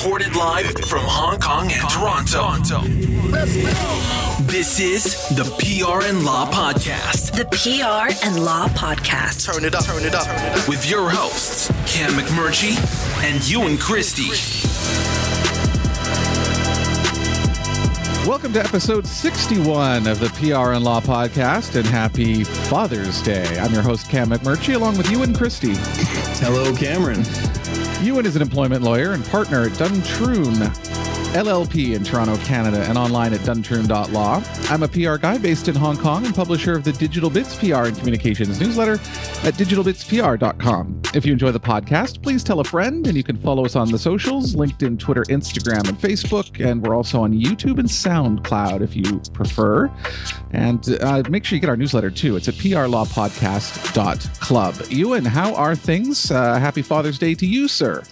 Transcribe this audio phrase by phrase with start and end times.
[0.00, 2.82] recorded live from Hong Kong and Toronto.
[4.42, 9.52] This is the PR and Law Podcast The PR and Law Podcast.
[9.52, 10.68] Turn it up, turn it up.
[10.68, 12.78] with your hosts, Cam McMurchie
[13.24, 14.28] and Ewan Christie.
[18.28, 23.58] Welcome to episode 61 of the PR and Law Podcast, and happy Father's Day.
[23.58, 25.74] I'm your host, Cam McMurchie, along with Ewan Christie.
[26.40, 27.24] Hello, Cameron.
[28.02, 30.54] Ewan is an employment lawyer and partner at Duntroon
[31.32, 34.42] LLP in Toronto, Canada, and online at duntroon.law.
[34.70, 37.84] I'm a PR guy based in Hong Kong and publisher of the Digital Bits PR
[37.84, 41.02] and Communications newsletter at digitalbitspr.com.
[41.14, 43.90] If you enjoy the podcast, please tell a friend, and you can follow us on
[43.90, 46.64] the socials LinkedIn, Twitter, Instagram, and Facebook.
[46.64, 49.90] And we're also on YouTube and SoundCloud if you prefer.
[50.52, 52.36] And uh, make sure you get our newsletter too.
[52.36, 54.90] It's at prlawpodcast.club.
[54.90, 56.30] Ewan, how are things?
[56.30, 58.02] Uh, happy Father's Day to you, sir.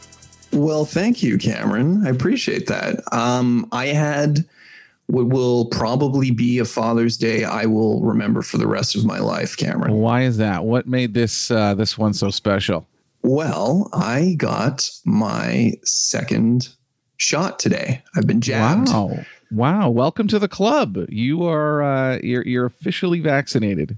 [0.52, 2.06] Well, thank you, Cameron.
[2.06, 3.00] I appreciate that.
[3.12, 4.44] Um, I had
[5.06, 9.18] what will probably be a Father's Day I will remember for the rest of my
[9.18, 9.94] life, Cameron.
[9.94, 10.64] Why is that?
[10.64, 12.88] What made this uh, this one so special?
[13.22, 16.68] Well, I got my second
[17.16, 18.02] shot today.
[18.16, 18.88] I've been jabbed.
[18.88, 19.18] Wow!
[19.50, 19.90] Wow!
[19.90, 20.98] Welcome to the club.
[21.08, 23.96] You are uh, you're you're officially vaccinated.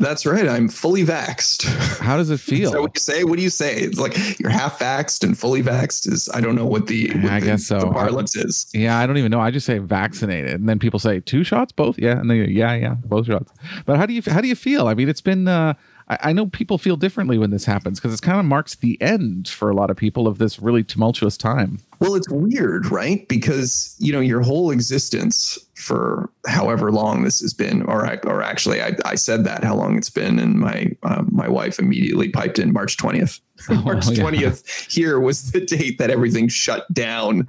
[0.00, 0.48] That's right.
[0.48, 1.64] I'm fully vaxxed.
[2.00, 2.72] How does it feel?
[2.72, 3.22] what you say?
[3.22, 3.76] What do you say?
[3.76, 7.30] It's like you're half vaxxed and fully vaxxed is I don't know what the, what
[7.30, 7.80] I the, guess so.
[7.80, 8.66] the parlance is.
[8.72, 9.40] yeah, I don't even know.
[9.40, 11.98] I just say vaccinated, and then people say two shots, both.
[11.98, 13.52] Yeah, and they go, yeah, yeah, both shots.
[13.84, 14.88] But how do you how do you feel?
[14.88, 15.46] I mean, it's been.
[15.46, 15.74] Uh,
[16.08, 19.00] I, I know people feel differently when this happens because it kind of marks the
[19.02, 21.80] end for a lot of people of this really tumultuous time.
[22.00, 23.28] Well, it's weird, right?
[23.28, 28.42] Because you know your whole existence for however long this has been, or I, or
[28.42, 32.30] actually, I, I said that how long it's been, and my uh, my wife immediately
[32.30, 33.38] piped in March twentieth.
[33.84, 34.20] March Oh, yeah.
[34.22, 37.46] twentieth here was the date that everything shut down.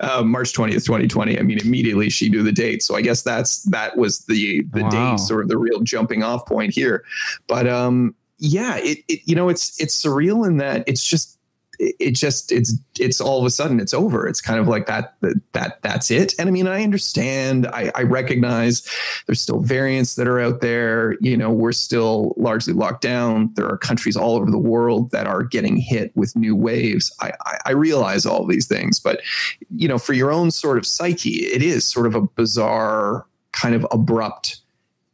[0.00, 1.38] Uh, March twentieth, twenty twenty.
[1.38, 4.82] I mean, immediately she knew the date, so I guess that's that was the the
[4.82, 4.90] Wow.
[5.12, 7.04] date, sort of the real jumping off point here.
[7.46, 11.38] But um, yeah, it, it you know it's it's surreal in that it's just
[11.98, 14.26] it just it's it's all of a sudden it's over.
[14.28, 16.34] It's kind of like that that, that that's it.
[16.38, 17.66] And i mean i understand.
[17.66, 18.88] I, I recognize
[19.26, 21.16] there's still variants that are out there.
[21.20, 23.52] You know we're still largely locked down.
[23.54, 27.14] There are countries all over the world that are getting hit with new waves.
[27.20, 29.20] I i, I realize all these things but
[29.76, 33.74] you know for your own sort of psyche it is sort of a bizarre kind
[33.74, 34.61] of abrupt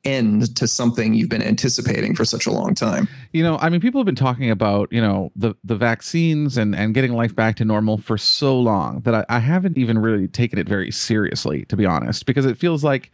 [0.09, 3.09] end to something you've been anticipating for such a long time.
[3.33, 6.75] You know, I mean, people have been talking about you know the the vaccines and
[6.75, 10.29] and getting life back to normal for so long that I, I haven't even really
[10.29, 13.11] taken it very seriously, to be honest, because it feels like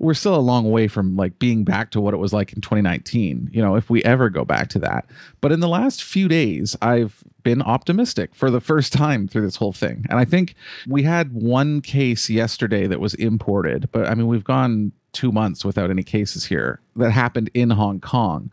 [0.00, 2.62] we're still a long way from like being back to what it was like in
[2.62, 5.04] 2019 you know if we ever go back to that.
[5.42, 9.56] But in the last few days i've been optimistic for the first time through this
[9.56, 10.06] whole thing.
[10.08, 10.54] And i think
[10.88, 15.64] we had one case yesterday that was imported but i mean we've gone two months
[15.64, 18.50] without any cases here that happened in hong kong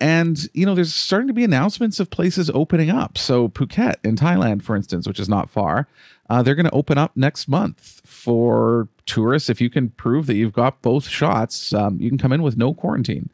[0.00, 4.16] and you know there's starting to be announcements of places opening up so phuket in
[4.16, 5.86] thailand for instance which is not far
[6.30, 9.50] uh, they're going to open up next month for tourists.
[9.50, 12.56] If you can prove that you've got both shots, um, you can come in with
[12.56, 13.28] no quarantine.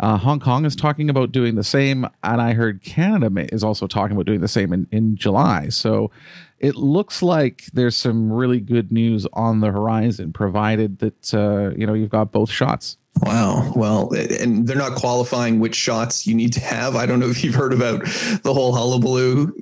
[0.00, 3.86] Uh, Hong Kong is talking about doing the same, and I heard Canada is also
[3.86, 5.68] talking about doing the same in, in July.
[5.68, 6.10] So
[6.58, 11.86] it looks like there's some really good news on the horizon, provided that uh, you
[11.86, 12.96] know you've got both shots.
[13.22, 13.72] Wow.
[13.76, 16.96] Well, and they're not qualifying which shots you need to have.
[16.96, 18.04] I don't know if you've heard about
[18.42, 19.52] the whole hullabaloo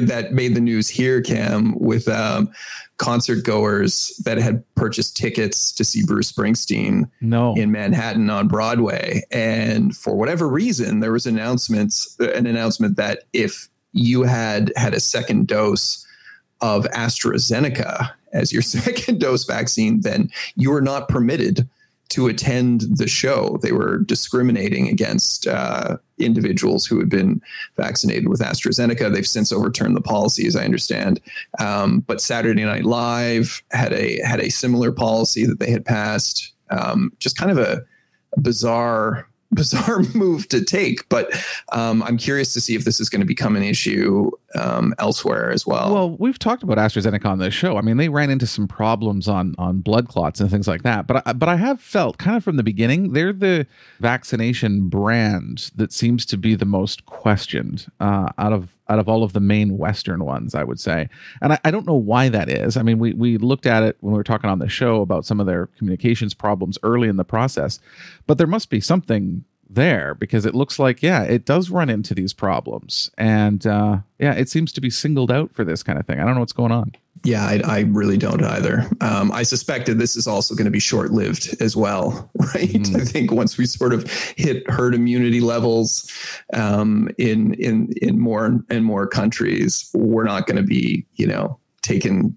[0.00, 2.50] that made the news here, Cam, with um,
[2.96, 9.22] concert goers that had purchased tickets to see Bruce Springsteen No, in Manhattan on Broadway,
[9.30, 15.00] and for whatever reason, there was announcements an announcement that if you had had a
[15.00, 16.06] second dose
[16.62, 21.68] of AstraZeneca as your second dose vaccine, then you were not permitted
[22.12, 23.58] to attend the show.
[23.62, 27.40] They were discriminating against uh, individuals who had been
[27.76, 29.10] vaccinated with AstraZeneca.
[29.10, 31.20] They've since overturned the policy, as I understand.
[31.58, 36.52] Um, but Saturday Night Live had a had a similar policy that they had passed.
[36.70, 37.82] Um, just kind of a,
[38.36, 41.08] a bizarre bizarre move to take.
[41.08, 41.32] But
[41.72, 45.50] um, I'm curious to see if this is going to become an issue um, elsewhere
[45.50, 45.92] as well.
[45.92, 47.76] Well, we've talked about AstraZeneca on this show.
[47.76, 51.06] I mean, they ran into some problems on on blood clots and things like that.
[51.06, 53.66] But I, but I have felt kind of from the beginning they're the
[54.00, 59.22] vaccination brand that seems to be the most questioned uh, out of out of all
[59.22, 61.08] of the main Western ones, I would say.
[61.40, 62.76] And I, I don't know why that is.
[62.76, 65.24] I mean, we we looked at it when we were talking on the show about
[65.24, 67.80] some of their communications problems early in the process,
[68.26, 72.14] but there must be something there because it looks like yeah it does run into
[72.14, 76.06] these problems and uh yeah it seems to be singled out for this kind of
[76.06, 76.92] thing i don't know what's going on
[77.24, 78.90] Yeah, I, I really don't either.
[79.00, 82.68] Um, I suspected this is also going to be short lived as well, right?
[82.68, 83.00] Mm.
[83.00, 86.10] I think once we sort of hit herd immunity levels
[86.52, 91.60] um, in in in more and more countries, we're not going to be, you know,
[91.82, 92.36] taken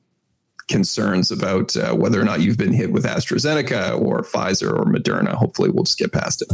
[0.67, 5.33] concerns about uh, whether or not you've been hit with AstraZeneca or Pfizer or Moderna.
[5.33, 6.49] Hopefully, we'll just get past it.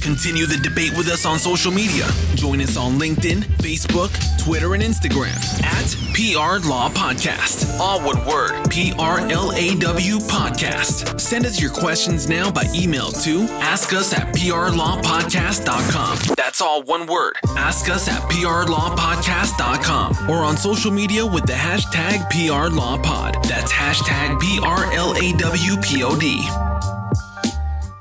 [0.00, 2.06] Continue the debate with us on social media.
[2.36, 5.34] Join us on LinkedIn, Facebook, Twitter, and Instagram
[5.64, 7.78] at PR Law Podcast.
[7.80, 11.20] All one word P R L A W Podcast.
[11.20, 16.18] Send us your questions now by email to ask us at prlawpodcast.com.
[16.36, 17.34] That's all one word.
[17.56, 23.42] Ask us at prlawpodcast.com or on social media with the hashtag PR Law Pod.
[23.44, 26.46] That's hashtag P R L A W P O D.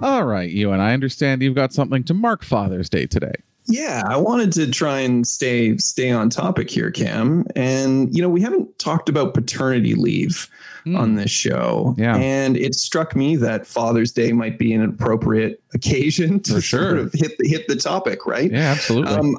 [0.01, 3.33] All right, Ewan I understand you've got something to mark Father's Day today.
[3.67, 7.45] Yeah, I wanted to try and stay stay on topic here, Cam.
[7.55, 10.49] And you know, we haven't talked about paternity leave
[10.85, 10.97] mm.
[10.97, 11.93] on this show.
[11.97, 12.15] Yeah.
[12.15, 16.81] And it struck me that Father's Day might be an appropriate occasion to sure.
[16.81, 18.51] sort of hit the hit the topic, right?
[18.51, 19.13] Yeah, absolutely.
[19.13, 19.37] Um,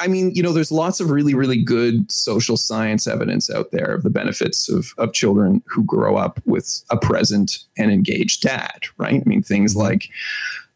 [0.00, 3.94] I mean, you know, there's lots of really, really good social science evidence out there
[3.94, 8.84] of the benefits of, of children who grow up with a present and engaged dad,
[8.98, 9.22] right?
[9.24, 9.82] I mean, things mm-hmm.
[9.82, 10.10] like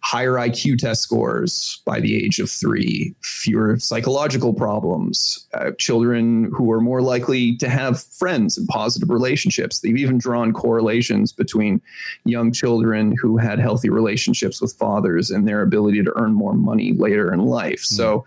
[0.00, 6.70] higher IQ test scores by the age of three, fewer psychological problems, uh, children who
[6.70, 9.80] are more likely to have friends and positive relationships.
[9.80, 11.80] They've even drawn correlations between
[12.24, 16.92] young children who had healthy relationships with fathers and their ability to earn more money
[16.92, 17.82] later in life.
[17.82, 17.96] Mm-hmm.
[17.96, 18.24] So,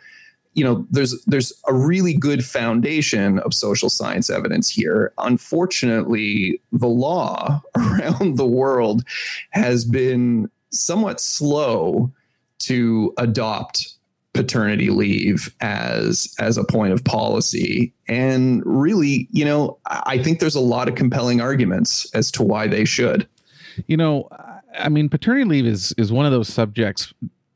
[0.53, 5.13] you know there's there's a really good foundation of social science evidence here.
[5.18, 9.03] Unfortunately the law around the world
[9.51, 12.12] has been somewhat slow
[12.59, 13.95] to adopt
[14.33, 17.94] paternity leave as as a point of policy.
[18.07, 22.68] And really you know i think there's a lot of compelling arguments as to why
[22.68, 23.27] they should.
[23.88, 24.27] You know
[24.77, 27.13] i mean paternity leave is is one of those subjects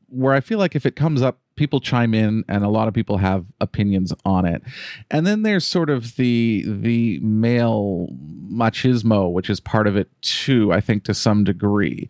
[0.07, 2.93] where i feel like if it comes up people chime in and a lot of
[2.93, 4.61] people have opinions on it.
[5.09, 8.07] And then there's sort of the the male
[8.55, 12.07] machismo which is part of it too i think to some degree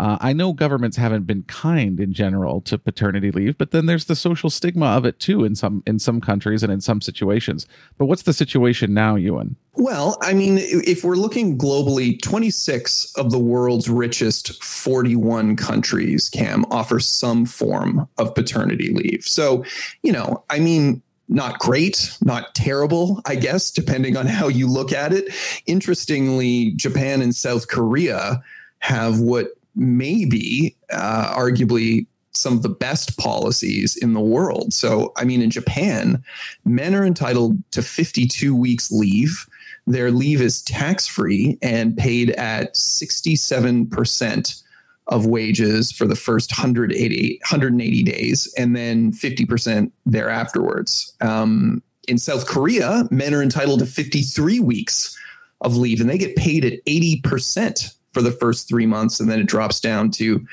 [0.00, 4.06] uh, I know governments haven't been kind in general to paternity leave, but then there's
[4.06, 7.66] the social stigma of it too in some in some countries and in some situations.
[7.98, 9.56] But what's the situation now, Ewan?
[9.74, 16.64] Well, I mean, if we're looking globally, 26 of the world's richest 41 countries, Cam,
[16.70, 19.24] offer some form of paternity leave.
[19.24, 19.66] So,
[20.02, 24.94] you know, I mean, not great, not terrible, I guess, depending on how you look
[24.94, 25.30] at it.
[25.66, 28.42] Interestingly, Japan and South Korea
[28.78, 29.48] have what
[29.80, 34.72] maybe uh, arguably some of the best policies in the world.
[34.72, 36.22] So, I mean, in Japan,
[36.64, 39.46] men are entitled to 52 weeks leave.
[39.86, 44.62] Their leave is tax free and paid at 67%
[45.06, 51.12] of wages for the first 180, 180 days and then 50% thereafterwards.
[51.20, 55.18] Um, in South Korea, men are entitled to 53 weeks
[55.62, 59.40] of leave and they get paid at 80% for the first three months, and then
[59.40, 60.44] it drops down to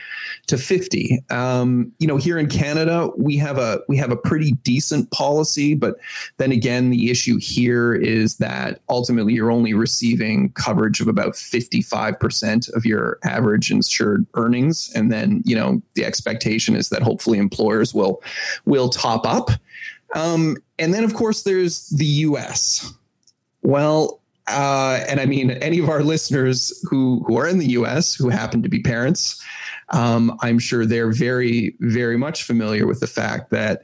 [0.48, 1.24] to fifty.
[1.30, 5.74] Um, you know, here in Canada, we have a we have a pretty decent policy,
[5.74, 5.95] but
[6.38, 11.82] then again, the issue here is that ultimately you're only receiving coverage of about fifty
[11.82, 17.01] five percent of your average insured earnings, and then you know the expectation is that
[17.01, 18.22] hopefully employers will
[18.65, 19.50] will top up.
[20.15, 22.93] Um, and then, of course, there's the U.S.
[23.62, 28.16] Well, uh, and I mean, any of our listeners who who are in the U.S.
[28.16, 29.44] who happen to be parents,
[29.89, 33.82] um, I'm sure they're very very much familiar with the fact that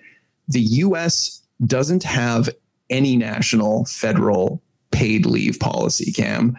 [0.48, 1.42] the U.S.
[1.66, 2.50] doesn't have
[2.90, 6.56] any national federal paid leave policy, Cam,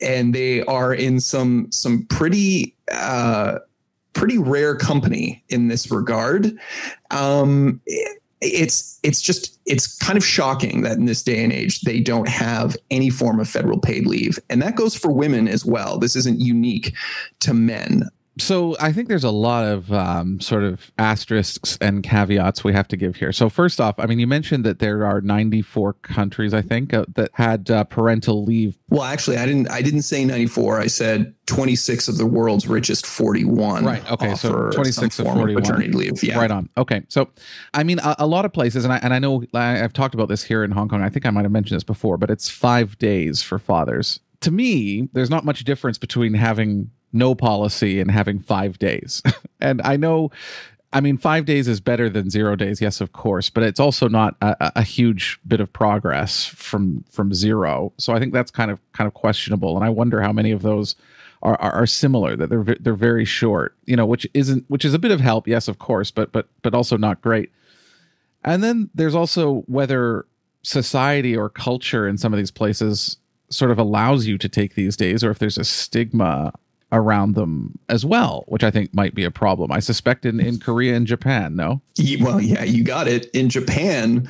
[0.00, 2.74] and they are in some some pretty.
[2.90, 3.58] Uh,
[4.14, 6.56] pretty rare company in this regard.
[7.10, 7.80] Um,
[8.40, 12.28] it's it's just it's kind of shocking that in this day and age they don't
[12.28, 14.38] have any form of federal paid leave.
[14.50, 15.98] And that goes for women as well.
[15.98, 16.94] This isn't unique
[17.40, 22.64] to men so I think there's a lot of um, sort of asterisks and caveats
[22.64, 23.32] we have to give here.
[23.32, 27.04] So first off, I mean, you mentioned that there are 94 countries, I think, uh,
[27.14, 28.76] that had uh, parental leave.
[28.88, 29.70] Well, actually, I didn't.
[29.70, 30.80] I didn't say 94.
[30.80, 33.84] I said 26 of the world's richest 41.
[33.84, 34.10] Right.
[34.10, 34.34] Okay.
[34.34, 36.22] So 26 of 41 of paternity leave.
[36.22, 36.38] Yeah.
[36.38, 36.68] Right on.
[36.76, 37.02] Okay.
[37.08, 37.30] So,
[37.72, 40.28] I mean, a, a, lot of places, and I and I know I've talked about
[40.28, 41.02] this here in Hong Kong.
[41.02, 44.20] I think I might have mentioned this before, but it's five days for fathers.
[44.40, 49.22] To me, there's not much difference between having no policy and having five days.
[49.60, 50.30] and I know
[50.94, 54.06] I mean, five days is better than zero days, yes, of course, but it's also
[54.06, 57.92] not a, a, huge bit of progress from from zero.
[57.98, 60.62] So I think that's kind of kind of questionable, and I wonder how many of
[60.62, 60.94] those
[61.42, 64.94] are, are, are similar that they're they're very short, you know, which isn't which is
[64.94, 67.50] a bit of help, yes, of course, but but but also not great.
[68.44, 70.26] And then there's also whether
[70.62, 73.16] society or culture in some of these places
[73.50, 76.52] sort of allows you to take these days, or if there's a stigma
[76.94, 79.72] around them as well, which I think might be a problem.
[79.72, 81.82] I suspect in, in Korea and Japan, no?
[82.20, 83.26] Well, yeah, you got it.
[83.34, 84.28] In Japan,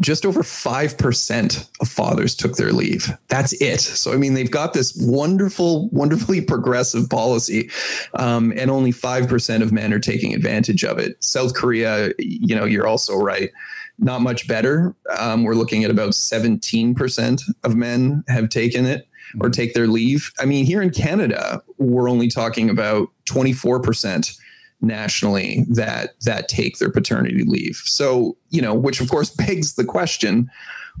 [0.00, 3.08] just over 5% of fathers took their leave.
[3.28, 3.80] That's it.
[3.80, 7.70] So, I mean, they've got this wonderful, wonderfully progressive policy,
[8.14, 11.22] um, and only 5% of men are taking advantage of it.
[11.22, 13.50] South Korea, you know, you're also right
[13.98, 14.94] not much better.
[15.18, 19.08] Um, we're looking at about 17% of men have taken it
[19.40, 19.50] or mm-hmm.
[19.52, 20.30] take their leave.
[20.38, 24.38] I mean, here in Canada, we're only talking about 24%
[24.82, 27.76] nationally that that take their paternity leave.
[27.84, 30.50] So, you know, which of course begs the question,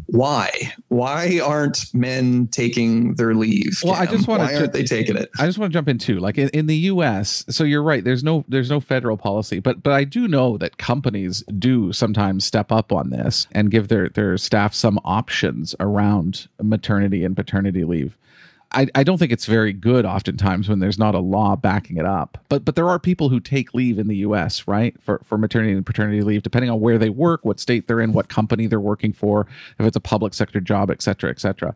[0.06, 0.50] why?
[0.88, 3.80] Why aren't men taking their leave?
[3.82, 4.02] Well, Cam?
[4.02, 5.30] I just want why aren't they taking it?
[5.38, 6.18] I just want to jump in too.
[6.18, 8.04] Like in, in the U.S., so you're right.
[8.04, 12.44] There's no there's no federal policy, but but I do know that companies do sometimes
[12.44, 17.84] step up on this and give their their staff some options around maternity and paternity
[17.84, 18.16] leave.
[18.76, 22.04] I, I don't think it's very good oftentimes when there's not a law backing it
[22.04, 22.38] up.
[22.50, 24.94] But but there are people who take leave in the US, right?
[25.02, 28.12] For for maternity and paternity leave, depending on where they work, what state they're in,
[28.12, 29.46] what company they're working for,
[29.78, 31.74] if it's a public sector job, et cetera, et cetera.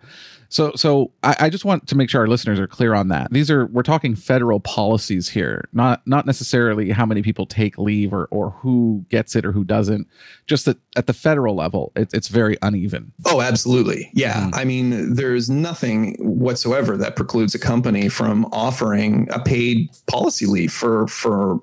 [0.51, 3.33] So so I, I just want to make sure our listeners are clear on that.
[3.33, 8.13] These are we're talking federal policies here, not not necessarily how many people take leave
[8.13, 10.07] or or who gets it or who doesn't.
[10.47, 13.13] Just that at the federal level, it, it's very uneven.
[13.25, 14.11] Oh, absolutely.
[14.13, 14.51] Yeah.
[14.51, 14.57] Mm.
[14.57, 20.73] I mean, there's nothing whatsoever that precludes a company from offering a paid policy leave
[20.73, 21.61] for for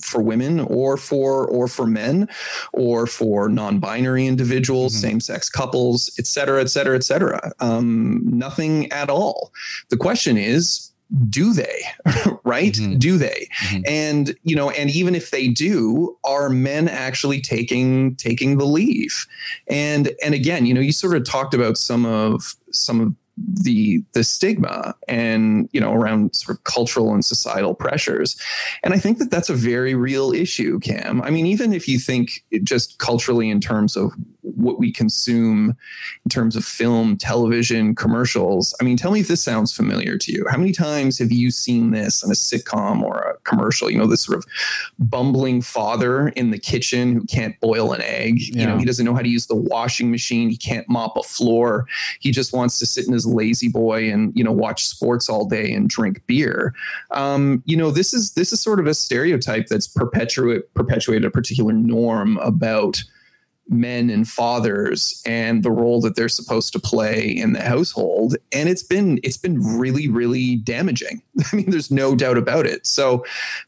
[0.00, 2.28] for women or for or for men
[2.72, 5.08] or for non-binary individuals mm-hmm.
[5.08, 9.52] same-sex couples et cetera et cetera et cetera um, nothing at all
[9.88, 10.92] the question is
[11.28, 11.82] do they
[12.44, 12.98] right mm-hmm.
[12.98, 13.82] do they mm-hmm.
[13.86, 19.26] and you know and even if they do are men actually taking taking the leave
[19.66, 23.14] and and again you know you sort of talked about some of some of
[23.62, 28.40] the the stigma and you know around sort of cultural and societal pressures.
[28.82, 31.22] And i think that that's a very real issue cam.
[31.22, 35.76] I mean even if you think just culturally in terms of what we consume
[36.24, 40.32] in terms of film television commercials i mean tell me if this sounds familiar to
[40.32, 40.44] you.
[40.48, 43.90] How many times have you seen this in a sitcom or a commercial?
[43.90, 44.44] You know this sort of
[44.98, 48.40] bumbling father in the kitchen who can't boil an egg.
[48.40, 48.60] Yeah.
[48.60, 50.50] you know he doesn't know how to use the washing machine.
[50.50, 51.86] He can't mop a floor.
[52.20, 55.46] He just wants to sit in his lazy boy and you know watch sports all
[55.46, 56.74] day and drink beer.
[57.10, 61.30] Um, you know this is this is sort of a stereotype that's perpetuate perpetuated a
[61.30, 63.02] particular norm about
[63.70, 68.36] men and fathers and the role that they're supposed to play in the household.
[68.52, 71.22] And it's been it's been really really damaging.
[71.52, 72.86] I mean there's no doubt about it.
[72.86, 73.24] So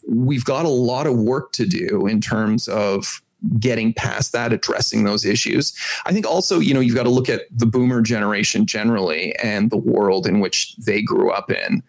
[0.07, 3.23] we've got a lot of work to do in terms of
[3.59, 5.73] getting past that, addressing those issues.
[6.07, 9.71] I think also, you know, you've got to look at the boomer generation generally and
[9.71, 11.83] the world in which they grew up in.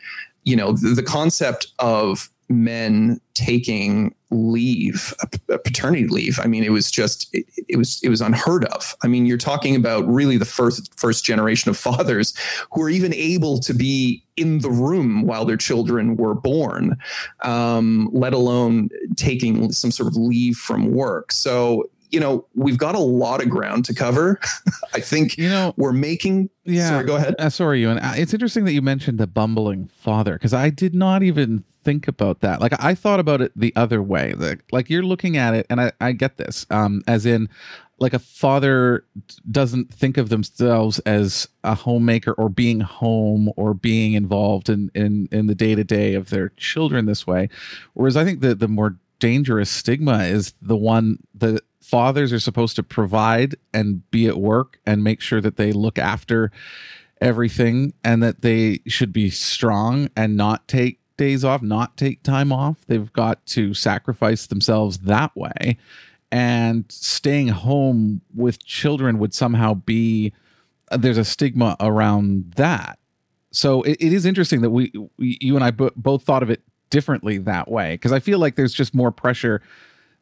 [0.43, 5.13] You know, the, the concept of men taking leave,
[5.49, 6.39] a, paternity leave.
[6.39, 8.95] I mean, it was just it, it, was it was unheard of.
[9.03, 12.33] I mean, you're talking about really the first first generation of fathers
[12.71, 16.97] who are even able to be in the room while their children were born,
[17.41, 21.31] um, let alone taking some sort of leave from work.
[21.31, 24.39] So you know, we've got a lot of ground to cover.
[24.93, 26.49] I think you know we're making.
[26.63, 27.35] Yeah, sorry, go ahead.
[27.39, 30.93] Uh, sorry, Ewan uh, it's interesting that you mentioned the bumbling father because I did
[30.93, 32.61] not even think about that.
[32.61, 34.33] Like I thought about it the other way.
[34.33, 36.65] Like, like you're looking at it, and I, I get this.
[36.69, 37.49] Um, as in,
[37.99, 39.05] like a father
[39.49, 45.27] doesn't think of themselves as a homemaker or being home or being involved in in
[45.31, 47.49] in the day to day of their children this way.
[47.93, 52.75] Whereas I think that the more dangerous stigma is the one that fathers are supposed
[52.75, 56.51] to provide and be at work and make sure that they look after
[57.21, 62.51] everything and that they should be strong and not take days off, not take time
[62.51, 62.77] off.
[62.87, 65.77] They've got to sacrifice themselves that way.
[66.31, 70.33] And staying home with children would somehow be
[70.91, 72.97] there's a stigma around that.
[73.51, 76.61] So it, it is interesting that we, we you and I both thought of it
[76.89, 79.61] differently that way because I feel like there's just more pressure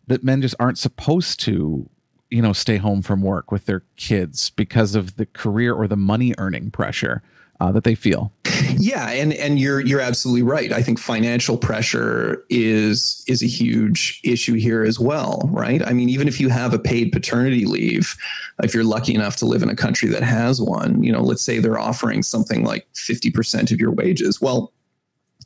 [0.07, 1.89] that men just aren't supposed to
[2.29, 5.97] you know stay home from work with their kids because of the career or the
[5.97, 7.21] money earning pressure
[7.59, 8.33] uh, that they feel.
[8.77, 10.71] Yeah, and and you're you're absolutely right.
[10.71, 15.85] I think financial pressure is is a huge issue here as well, right?
[15.85, 18.15] I mean, even if you have a paid paternity leave,
[18.63, 21.41] if you're lucky enough to live in a country that has one, you know, let's
[21.41, 24.41] say they're offering something like 50% of your wages.
[24.41, 24.73] Well,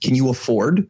[0.02, 0.90] can you afford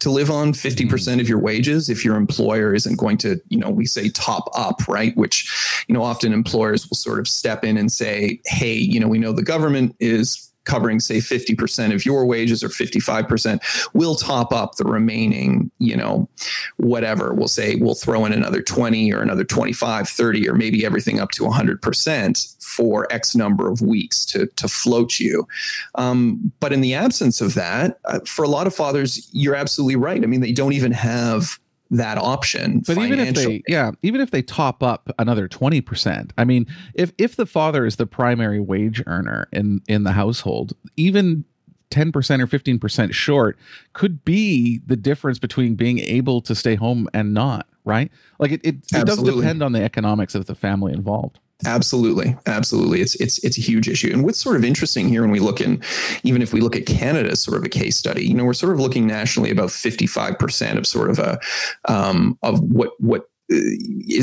[0.00, 1.20] to live on 50% mm-hmm.
[1.20, 4.86] of your wages if your employer isn't going to, you know, we say top up,
[4.86, 5.16] right?
[5.16, 9.08] Which, you know, often employers will sort of step in and say, hey, you know,
[9.08, 13.60] we know the government is covering say 50% of your wages or 55%
[13.94, 16.28] we'll top up the remaining you know
[16.76, 17.34] whatever.
[17.34, 21.30] We'll say we'll throw in another 20 or another 25 30 or maybe everything up
[21.32, 25.46] to 100% for x number of weeks to to float you.
[25.94, 29.96] Um, but in the absence of that uh, for a lot of fathers you're absolutely
[29.96, 30.22] right.
[30.22, 31.58] I mean they don't even have
[31.90, 32.82] that option.
[32.86, 36.66] But even if they, yeah, even if they top up another twenty percent, I mean,
[36.94, 41.44] if if the father is the primary wage earner in in the household, even
[41.90, 43.56] 10% or 15% short
[43.92, 48.10] could be the difference between being able to stay home and not, right?
[48.40, 51.38] Like it, it, it does depend on the economics of the family involved.
[51.66, 53.00] Absolutely, absolutely.
[53.00, 54.10] It's it's it's a huge issue.
[54.12, 55.82] And what's sort of interesting here when we look in,
[56.22, 58.54] even if we look at Canada as sort of a case study, you know, we're
[58.54, 61.38] sort of looking nationally about fifty five percent of sort of a
[61.86, 63.56] um, of what what uh,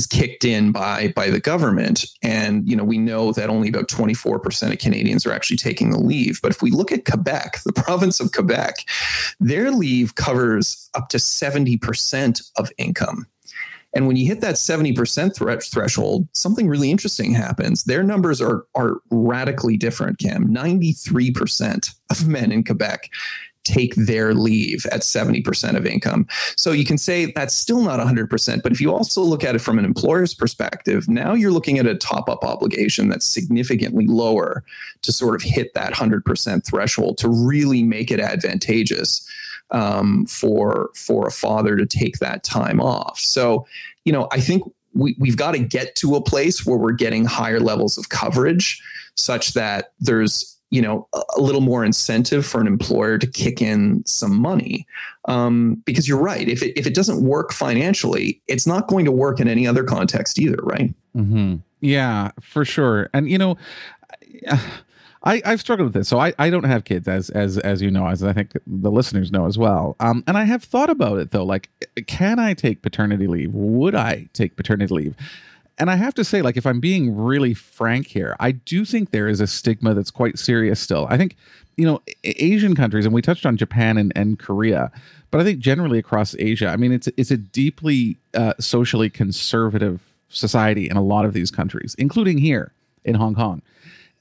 [0.09, 4.71] kicked in by by the government and you know we know that only about 24%
[4.73, 8.19] of Canadians are actually taking the leave but if we look at Quebec the province
[8.19, 8.79] of Quebec
[9.39, 13.27] their leave covers up to 70% of income
[13.93, 17.83] and when you hit that 70% thre- threshold, something really interesting happens.
[17.83, 20.48] Their numbers are, are radically different, Cam.
[20.48, 23.10] 93% of men in Quebec
[23.63, 26.25] take their leave at 70% of income.
[26.57, 29.60] So you can say that's still not 100%, but if you also look at it
[29.60, 34.63] from an employer's perspective, now you're looking at a top up obligation that's significantly lower
[35.03, 39.27] to sort of hit that 100% threshold to really make it advantageous
[39.71, 43.19] um, for for a father to take that time off.
[43.19, 43.65] So,
[44.05, 44.63] you know, I think
[44.93, 48.81] we, we've got to get to a place where we're getting higher levels of coverage
[49.15, 54.03] such that there's you know a little more incentive for an employer to kick in
[54.05, 54.87] some money
[55.25, 59.11] um, because you're right if it, if it doesn't work financially it's not going to
[59.11, 61.55] work in any other context either right mm-hmm.
[61.81, 63.57] yeah for sure and you know
[65.24, 66.07] I, I've struggled with this.
[66.07, 68.92] So I, I don't have kids as as as you know, as I think the
[68.92, 69.96] listeners know as well.
[70.00, 71.46] Um, and I have thought about it though.
[71.46, 71.70] Like,
[72.07, 73.53] can I take paternity leave?
[73.53, 75.16] Would I take paternity leave?
[75.77, 79.12] And I have to say, like, if I'm being really frank here, I do think
[79.12, 81.07] there is a stigma that's quite serious still.
[81.10, 81.36] I think,
[81.75, 84.92] you know, Asian countries, and we touched on Japan and, and Korea,
[85.31, 90.01] but I think generally across Asia, I mean, it's it's a deeply uh, socially conservative
[90.29, 93.62] society in a lot of these countries, including here in Hong Kong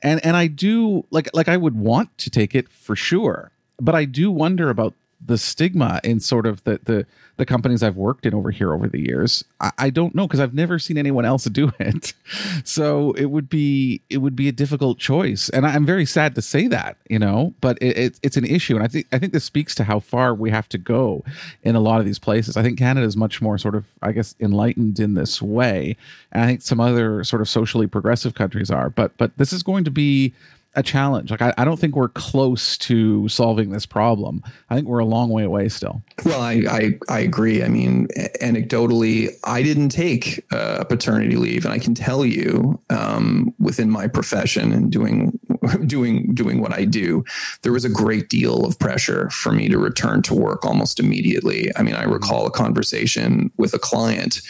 [0.03, 3.95] and and I do like like I would want to take it for sure, but
[3.95, 7.07] I do wonder about the stigma in sort of the the
[7.41, 9.45] the companies I've worked in over here over the years.
[9.61, 12.13] I, I don't know because I've never seen anyone else do it.
[12.63, 16.43] So it would be it would be a difficult choice, and I'm very sad to
[16.43, 17.55] say that, you know.
[17.61, 19.99] But it, it, it's an issue, and I think I think this speaks to how
[19.99, 21.25] far we have to go
[21.63, 22.57] in a lot of these places.
[22.57, 25.97] I think Canada is much more sort of I guess enlightened in this way,
[26.31, 28.91] and I think some other sort of socially progressive countries are.
[28.91, 30.33] But but this is going to be
[30.75, 31.31] a challenge.
[31.31, 34.43] Like I, I, don't think we're close to solving this problem.
[34.69, 36.01] I think we're a long way away still.
[36.25, 37.65] Well, I I, I agree.
[37.65, 38.07] I mean,
[38.41, 44.07] anecdotally, I didn't take a paternity leave, and I can tell you, um, within my
[44.07, 45.39] profession and doing
[45.87, 47.25] doing doing what I do,
[47.63, 51.71] there was a great deal of pressure for me to return to work almost immediately.
[51.77, 54.41] I mean, I recall a conversation with a client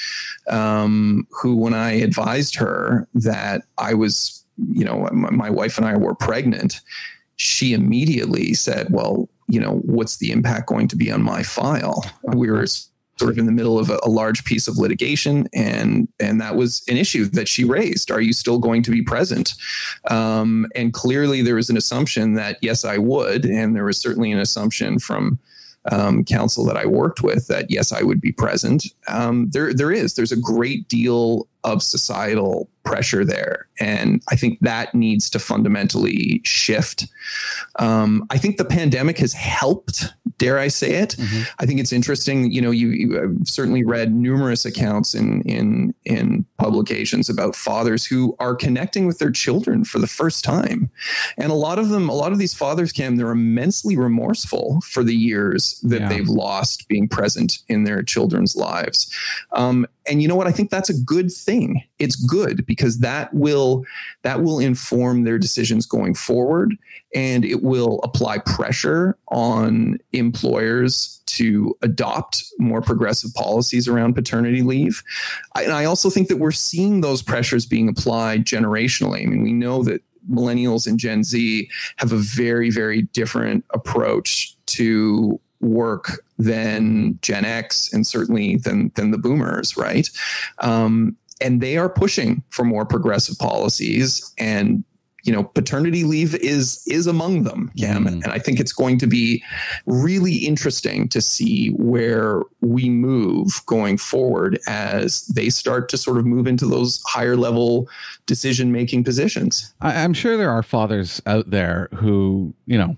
[0.50, 4.39] um, who, when I advised her that I was
[4.73, 6.81] you know, my, wife and I were pregnant,
[7.37, 12.05] she immediately said, well, you know, what's the impact going to be on my file?
[12.23, 12.66] We were
[13.20, 16.57] sort of in the middle of a, a, large piece of litigation, and and that
[16.57, 18.11] was an issue that she raised.
[18.11, 19.55] Are you still going to be present?
[20.11, 24.33] Um, and clearly, there was an assumption that yes, I would, and there was certainly
[24.33, 25.38] an assumption from
[25.90, 28.87] um, counsel that I worked with that yes, I would be present.
[29.09, 30.14] Um, there, there is.
[30.14, 33.68] There's a great deal of societal pressure there.
[33.79, 37.07] And I think that needs to fundamentally shift.
[37.79, 41.11] Um, I think the pandemic has helped, dare I say it.
[41.11, 41.42] Mm-hmm.
[41.59, 42.51] I think it's interesting.
[42.51, 48.07] You know, you, you have certainly read numerous accounts in in in publications about fathers
[48.07, 50.90] who are connecting with their children for the first time.
[51.37, 55.05] And a lot of them, a lot of these fathers, Cam, they're immensely remorseful for
[55.05, 56.09] the years that yeah.
[56.09, 59.14] they've lost being present in their children's lives.
[59.53, 60.49] Um, and you know what?
[60.49, 61.83] I think that's a good thing.
[62.01, 63.85] It's good because that will
[64.23, 66.77] that will inform their decisions going forward
[67.14, 75.03] and it will apply pressure on employers to adopt more progressive policies around paternity leave.
[75.55, 79.23] I, and i also think that we're seeing those pressures being applied generationally.
[79.23, 84.57] I mean we know that millennials and gen z have a very very different approach
[84.66, 90.09] to work than Gen X and certainly than than the boomers, right?
[90.61, 94.85] Um, and they are pushing for more progressive policies and
[95.25, 98.07] you know paternity leave is is among them yeah Mm.
[98.07, 99.42] and i think it's going to be
[99.85, 106.25] really interesting to see where we move going forward as they start to sort of
[106.25, 107.87] move into those higher level
[108.25, 112.96] decision making positions I, i'm sure there are fathers out there who you know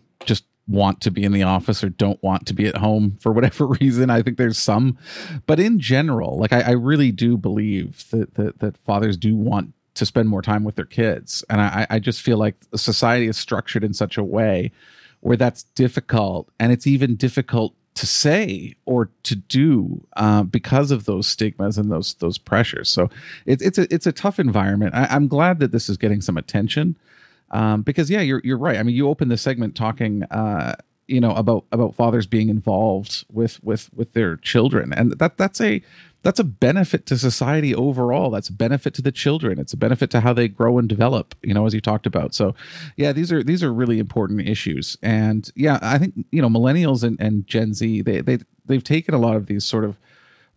[0.73, 3.67] want to be in the office or don't want to be at home for whatever
[3.81, 4.11] reason.
[4.11, 4.99] I think there's some,
[5.47, 9.73] but in general, like I, I really do believe that, that, that fathers do want
[9.95, 13.37] to spend more time with their kids, and I, I just feel like society is
[13.37, 14.73] structured in such a way
[15.21, 21.05] where that's difficult, and it's even difficult to say or to do uh, because of
[21.05, 22.89] those stigmas and those those pressures.
[22.89, 23.11] So
[23.45, 24.95] it's it's a it's a tough environment.
[24.95, 26.97] I, I'm glad that this is getting some attention
[27.53, 28.79] um, because yeah, you're you're right.
[28.79, 30.75] I mean, you open the segment talking, uh,
[31.07, 35.61] you know, about about fathers being involved with with with their children, and that that's
[35.61, 35.83] a
[36.23, 38.31] that's a benefit to society overall.
[38.31, 39.59] That's a benefit to the children.
[39.59, 41.35] It's a benefit to how they grow and develop.
[41.43, 42.35] You know, as you talked about.
[42.35, 42.55] So,
[42.97, 47.03] yeah, these are these are really important issues, and yeah, I think you know, millennials
[47.03, 49.99] and, and Gen Z they they they've taken a lot of these sort of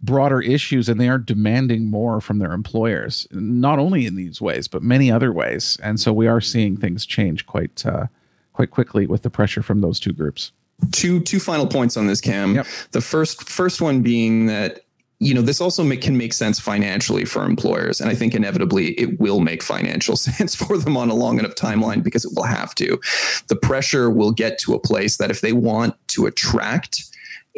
[0.02, 4.68] broader issues and they are demanding more from their employers not only in these ways
[4.68, 5.78] but many other ways.
[5.82, 8.08] And so we are seeing things change quite uh,
[8.54, 10.52] quite quickly with the pressure from those two groups.
[10.92, 12.56] Two two final points on this cam.
[12.56, 12.68] Yep.
[12.92, 14.82] the first first one being that
[15.20, 18.88] you know this also make, can make sense financially for employers and i think inevitably
[19.00, 22.44] it will make financial sense for them on a long enough timeline because it will
[22.44, 23.00] have to.
[23.48, 27.04] The pressure will get to a place that if they want to attract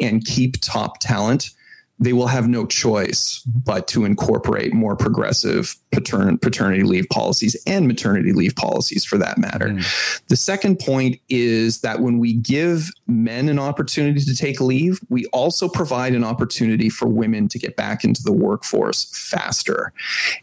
[0.00, 1.50] and keep top talent
[2.00, 7.88] they will have no choice but to incorporate more progressive patern- paternity leave policies and
[7.88, 9.68] maternity leave policies for that matter.
[9.68, 10.26] Mm.
[10.28, 15.26] The second point is that when we give men an opportunity to take leave, we
[15.26, 19.92] also provide an opportunity for women to get back into the workforce faster.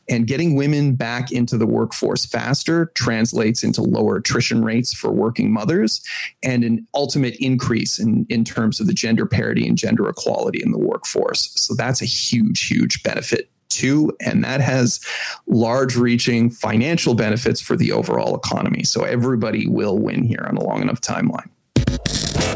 [0.10, 5.52] And getting women back into the workforce faster translates into lower attrition rates for working
[5.52, 6.04] mothers
[6.44, 10.72] and an ultimate increase in, in terms of the gender parity and gender equality in
[10.72, 11.45] the workforce.
[11.56, 14.16] So that's a huge, huge benefit too.
[14.22, 15.00] And that has
[15.48, 18.84] large reaching financial benefits for the overall economy.
[18.84, 21.50] So everybody will win here on a long enough timeline.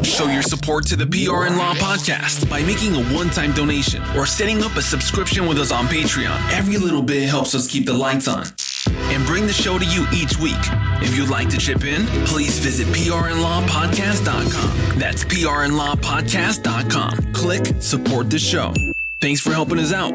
[0.02, 4.02] Show your support to the PR and Law podcast by making a one time donation
[4.16, 6.52] or setting up a subscription with us on Patreon.
[6.52, 8.44] Every little bit helps us keep the lights on
[9.12, 10.56] and bring the show to you each week.
[11.02, 14.98] If you'd like to chip in, please visit prnlawpodcast.com.
[14.98, 17.32] That's prnlawpodcast.com.
[17.32, 18.74] Click support the show.
[19.20, 20.12] Thanks for helping us out.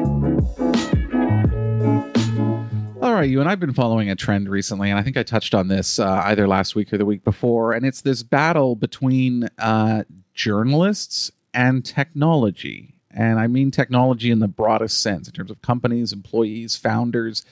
[3.02, 5.68] All right, Ewan I've been following a trend recently, and I think I touched on
[5.68, 10.02] this uh, either last week or the week before, and it's this battle between uh,
[10.34, 12.94] journalists and technology.
[13.10, 17.44] And I mean technology in the broadest sense, in terms of companies, employees, founders,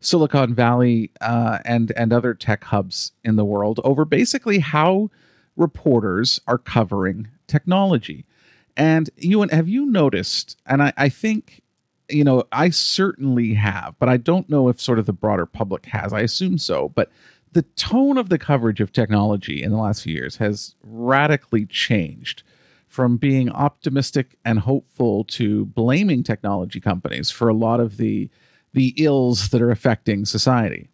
[0.00, 5.10] Silicon Valley, uh, and and other tech hubs in the world over basically how
[5.56, 8.24] reporters are covering technology.
[8.76, 10.56] And you have you noticed?
[10.66, 11.62] And I, I think
[12.08, 15.86] you know I certainly have, but I don't know if sort of the broader public
[15.86, 16.12] has.
[16.12, 17.10] I assume so, but
[17.52, 22.42] the tone of the coverage of technology in the last few years has radically changed
[22.86, 28.28] from being optimistic and hopeful to blaming technology companies for a lot of the
[28.72, 30.88] the ills that are affecting society.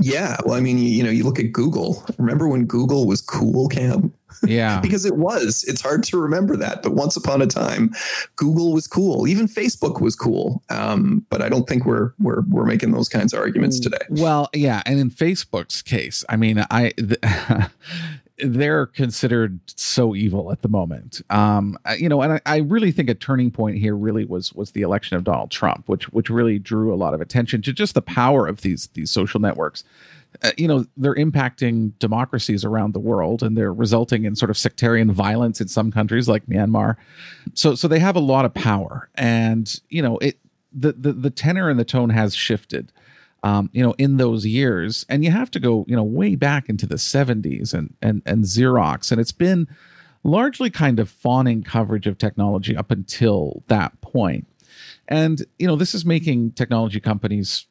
[0.00, 2.02] Yeah, well, I mean, you, you, know, you look at Google.
[2.18, 4.12] Remember when Google was cool, Cam?
[4.46, 5.64] Yeah, because it was.
[5.66, 7.94] It's hard to remember that, but once upon a time,
[8.34, 9.26] Google was cool.
[9.26, 10.62] Even Facebook was cool.
[10.68, 14.04] Um, but I don't think we're we're we're making those kinds of arguments today.
[14.10, 16.92] Well, yeah, and in Facebook's case, I mean, I.
[16.98, 17.70] The,
[18.38, 21.22] they're considered so evil at the moment.
[21.30, 24.72] Um, you know, and I, I, really think a turning point here really was was
[24.72, 27.94] the election of Donald Trump, which which really drew a lot of attention to just
[27.94, 29.84] the power of these these social networks.
[30.42, 34.58] Uh, you know, they're impacting democracies around the world, and they're resulting in sort of
[34.58, 36.96] sectarian violence in some countries like Myanmar.
[37.54, 40.38] So so they have a lot of power, and you know, it
[40.72, 42.92] the the, the tenor and the tone has shifted
[43.46, 45.06] um, you know, in those years.
[45.08, 48.44] And you have to go, you know, way back into the 70s and and and
[48.44, 49.12] Xerox.
[49.12, 49.68] And it's been
[50.24, 54.48] largely kind of fawning coverage of technology up until that point.
[55.06, 57.66] And, you know, this is making technology companies,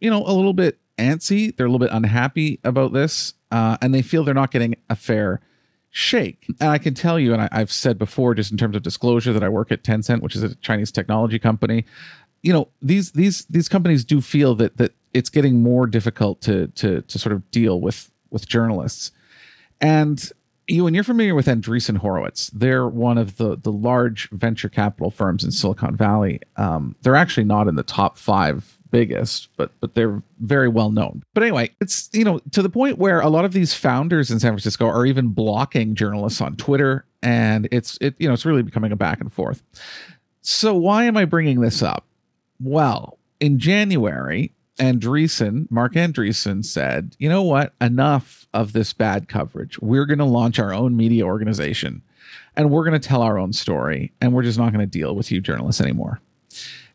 [0.00, 1.54] you know, a little bit antsy.
[1.54, 4.94] They're a little bit unhappy about this, uh, and they feel they're not getting a
[4.94, 5.40] fair
[5.90, 6.46] shake.
[6.60, 9.32] And I can tell you, and I, I've said before, just in terms of disclosure,
[9.32, 11.84] that I work at Tencent, which is a Chinese technology company.
[12.42, 16.68] You know, these these these companies do feel that that it's getting more difficult to
[16.68, 19.12] to to sort of deal with with journalists.
[19.80, 20.30] And
[20.68, 22.50] Ewan you're familiar with Andreessen Horowitz.
[22.50, 26.40] They're one of the the large venture capital firms in Silicon Valley.
[26.56, 31.22] Um, they're actually not in the top five biggest, but but they're very well known.
[31.34, 34.38] But anyway, it's you know to the point where a lot of these founders in
[34.38, 38.62] San Francisco are even blocking journalists on Twitter, and it's it you know it's really
[38.62, 39.62] becoming a back and forth.
[40.42, 42.04] So why am I bringing this up?
[42.60, 47.74] Well, in January, Andreessen, Marc Andreessen said, you know what?
[47.80, 49.78] Enough of this bad coverage.
[49.80, 52.02] We're going to launch our own media organization
[52.56, 55.14] and we're going to tell our own story and we're just not going to deal
[55.14, 56.20] with you journalists anymore.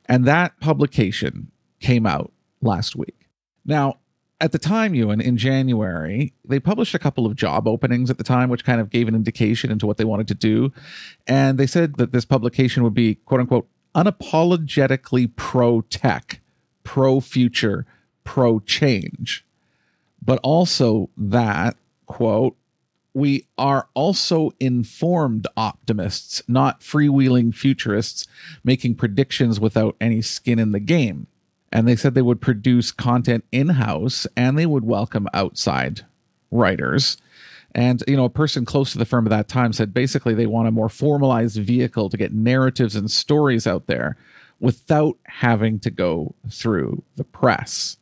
[0.05, 3.27] And that publication came out last week.
[3.65, 3.97] Now,
[4.39, 8.23] at the time, Ewan, in January, they published a couple of job openings at the
[8.23, 10.73] time, which kind of gave an indication into what they wanted to do.
[11.27, 16.41] And they said that this publication would be, quote unquote, unapologetically pro tech
[16.83, 17.85] pro future,
[18.23, 19.45] pro change,
[20.23, 22.55] but also that, quote,
[23.13, 28.25] we are also informed optimists, not freewheeling futurists
[28.63, 31.27] making predictions without any skin in the game.
[31.73, 36.05] And they said they would produce content in house and they would welcome outside
[36.51, 37.17] writers.
[37.73, 40.45] And, you know, a person close to the firm at that time said basically they
[40.45, 44.17] want a more formalized vehicle to get narratives and stories out there
[44.61, 47.97] without having to go through the press.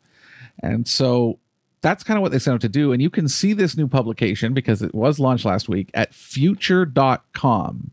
[0.62, 1.40] And so
[1.82, 2.92] that's kind of what they set out to do.
[2.92, 7.92] And you can see this new publication because it was launched last week at future.com.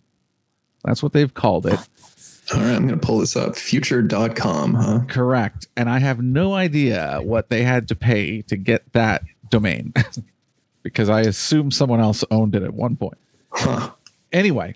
[0.84, 1.78] That's what they've called it.
[2.54, 3.56] All right, I'm going to pull this up.
[3.56, 5.00] Future.com, huh?
[5.08, 5.66] Correct.
[5.76, 9.92] And I have no idea what they had to pay to get that domain
[10.82, 13.18] because I assume someone else owned it at one point.
[13.50, 13.90] Huh.
[14.32, 14.74] Anyway,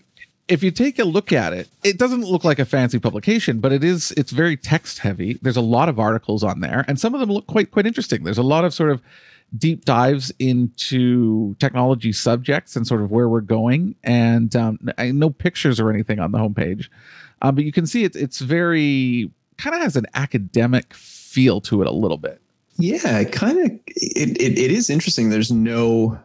[0.51, 3.73] if you take a look at it, it doesn't look like a fancy publication, but
[3.73, 5.39] it is it's very text heavy.
[5.41, 8.25] There's a lot of articles on there, and some of them look quite quite interesting.
[8.25, 9.01] There's a lot of sort of
[9.57, 13.95] deep dives into technology subjects and sort of where we're going.
[14.05, 16.89] And um, no pictures or anything on the homepage,
[17.43, 21.81] um, but you can see it's it's very kind of has an academic feel to
[21.81, 22.41] it a little bit.
[22.77, 23.71] Yeah, it kind of.
[23.87, 25.31] It, it, it is interesting.
[25.31, 26.19] There's no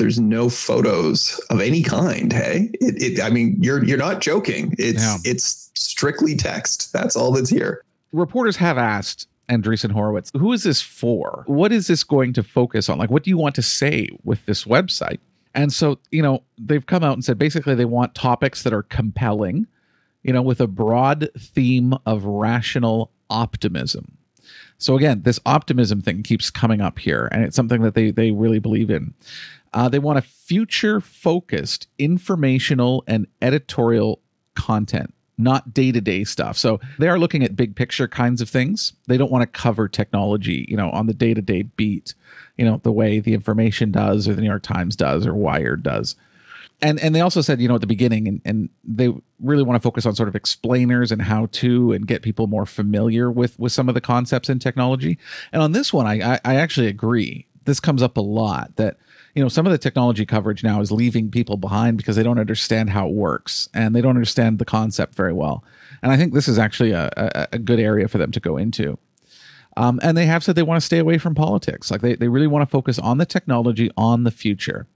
[0.00, 2.32] there's no photos of any kind.
[2.32, 4.74] Hey, it, it, I mean, you're you're not joking.
[4.78, 5.18] It's yeah.
[5.24, 6.92] it's strictly text.
[6.92, 7.84] That's all that's here.
[8.12, 11.44] Reporters have asked Andreessen Horowitz, who is this for?
[11.46, 12.98] What is this going to focus on?
[12.98, 15.18] Like, what do you want to say with this website?
[15.54, 18.84] And so, you know, they've come out and said basically they want topics that are
[18.84, 19.66] compelling,
[20.22, 24.16] you know, with a broad theme of rational optimism.
[24.78, 28.30] So again, this optimism thing keeps coming up here, and it's something that they they
[28.30, 29.12] really believe in.
[29.72, 34.20] Uh, they want a future focused informational and editorial
[34.54, 36.58] content, not day to day stuff.
[36.58, 38.92] So they are looking at big picture kinds of things.
[39.06, 42.14] They don't want to cover technology, you know, on the day to day beat,
[42.56, 45.82] you know, the way the information does or the New York Times does or Wired
[45.82, 46.16] does.
[46.82, 49.76] And, and they also said, you know, at the beginning, and, and they really want
[49.76, 53.58] to focus on sort of explainers and how to and get people more familiar with
[53.58, 55.18] with some of the concepts in technology.
[55.52, 57.46] And on this one, I, I, I actually agree.
[57.64, 58.96] This comes up a lot that
[59.34, 62.38] you know some of the technology coverage now is leaving people behind because they don't
[62.38, 65.64] understand how it works and they don't understand the concept very well.
[66.02, 68.56] And i think this is actually a, a, a good area for them to go
[68.56, 68.98] into.
[69.76, 71.90] Um, and they have said they want to stay away from politics.
[71.90, 74.88] Like they, they really want to focus on the technology on the future.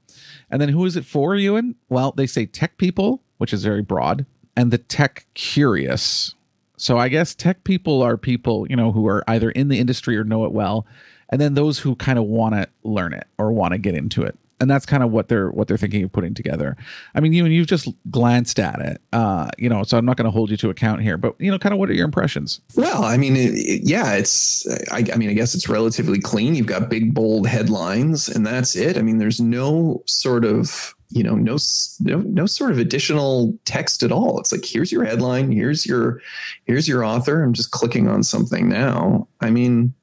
[0.51, 1.77] And then who is it for ewan?
[1.89, 6.35] Well they say tech people which is very broad and the tech curious.
[6.77, 10.17] So i guess tech people are people you know who are either in the industry
[10.17, 10.87] or know it well
[11.35, 14.23] and then those who kind of want to learn it or want to get into
[14.23, 16.77] it and that's kind of what they're what they're thinking of putting together.
[17.13, 19.83] I mean, Ewan you've just glanced at it, uh, you know.
[19.83, 21.81] So I'm not going to hold you to account here, but you know, kind of
[21.81, 22.61] what are your impressions?
[22.77, 24.65] Well, I mean, it, it, yeah, it's.
[24.93, 26.55] I, I, mean, I guess it's relatively clean.
[26.55, 28.97] You've got big bold headlines, and that's it.
[28.97, 31.59] I mean, there's no sort of you know no
[32.01, 34.39] no no sort of additional text at all.
[34.39, 36.21] It's like here's your headline, here's your
[36.65, 37.43] here's your author.
[37.43, 39.29] I'm just clicking on something now.
[39.41, 39.95] I mean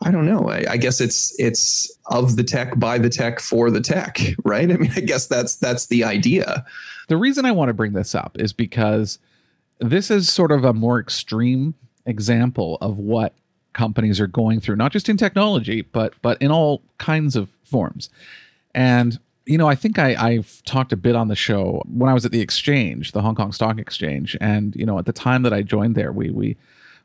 [0.00, 0.48] I don't know.
[0.48, 4.70] I, I, guess it's it's of the tech by the tech for the tech, right?
[4.70, 6.64] I mean, I guess that's that's the idea.
[7.08, 9.18] The reason I want to bring this up is because
[9.80, 11.74] this is sort of a more extreme
[12.06, 13.34] example of what
[13.72, 18.08] companies are going through, not just in technology, but but in all kinds of forms.
[18.74, 22.14] And you know, I think I, I've talked a bit on the show when I
[22.14, 25.42] was at the exchange, the Hong Kong Stock Exchange, and you know, at the time
[25.42, 26.56] that I joined there, we we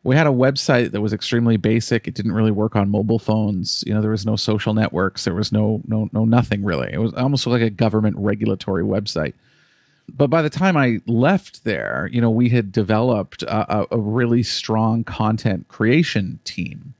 [0.03, 2.07] we had a website that was extremely basic.
[2.07, 3.83] It didn't really work on mobile phones.
[3.87, 5.23] You know, there was no social networks.
[5.23, 6.89] There was no no no nothing really.
[6.91, 9.33] It was almost like a government regulatory website.
[10.09, 14.43] But by the time I left there, you know, we had developed a, a really
[14.43, 16.93] strong content creation team,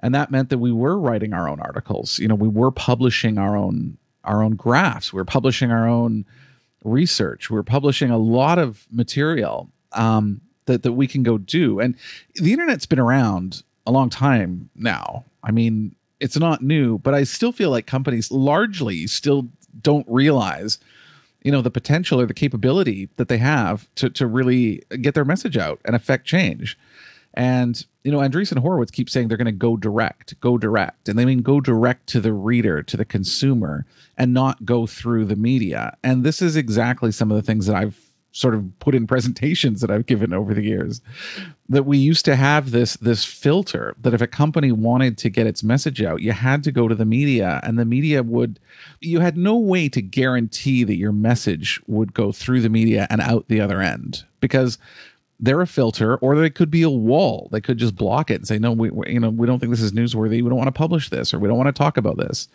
[0.00, 2.18] and that meant that we were writing our own articles.
[2.18, 5.12] You know, we were publishing our own our own graphs.
[5.12, 6.26] We were publishing our own
[6.84, 7.48] research.
[7.48, 9.70] We were publishing a lot of material.
[9.92, 11.80] Um, that that we can go do.
[11.80, 11.96] And
[12.34, 15.24] the internet's been around a long time now.
[15.42, 19.48] I mean, it's not new, but I still feel like companies largely still
[19.80, 20.78] don't realize
[21.42, 25.24] you know the potential or the capability that they have to to really get their
[25.24, 26.78] message out and affect change.
[27.34, 31.18] And you know, Andreessen Horowitz keeps saying they're going to go direct, go direct, and
[31.18, 35.36] they mean go direct to the reader, to the consumer, and not go through the
[35.36, 35.96] media.
[36.02, 39.80] And this is exactly some of the things that I've sort of put in presentations
[39.80, 41.00] that I've given over the years
[41.68, 45.46] that we used to have this this filter that if a company wanted to get
[45.46, 48.58] its message out you had to go to the media and the media would
[49.00, 53.20] you had no way to guarantee that your message would go through the media and
[53.20, 54.78] out the other end because
[55.38, 57.48] they're a filter or they could be a wall.
[57.52, 59.70] They could just block it and say no we, we you know we don't think
[59.70, 60.42] this is newsworthy.
[60.42, 62.48] We don't want to publish this or we don't want to talk about this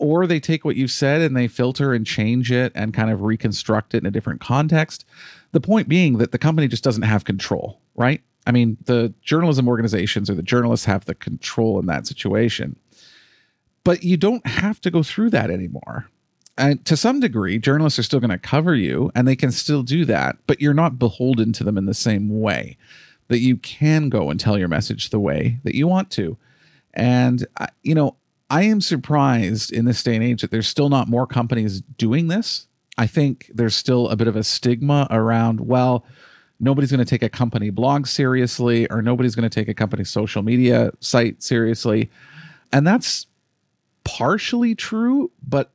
[0.00, 3.22] or they take what you've said and they filter and change it and kind of
[3.22, 5.04] reconstruct it in a different context.
[5.52, 8.22] The point being that the company just doesn't have control, right?
[8.46, 12.76] I mean, the journalism organizations or the journalists have the control in that situation.
[13.84, 16.08] But you don't have to go through that anymore.
[16.56, 19.82] And to some degree, journalists are still going to cover you and they can still
[19.82, 22.76] do that, but you're not beholden to them in the same way
[23.28, 26.36] that you can go and tell your message the way that you want to.
[26.94, 28.16] And, uh, you know,
[28.50, 32.26] I am surprised in this day and age that there's still not more companies doing
[32.26, 32.66] this.
[32.98, 36.04] I think there's still a bit of a stigma around, well,
[36.58, 40.04] nobody's going to take a company blog seriously or nobody's going to take a company
[40.04, 42.10] social media site seriously.
[42.72, 43.26] And that's
[44.04, 45.70] partially true, but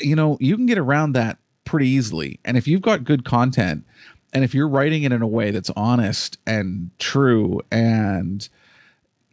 [0.00, 2.38] you know, you can get around that pretty easily.
[2.44, 3.84] And if you've got good content
[4.32, 8.48] and if you're writing it in a way that's honest and true and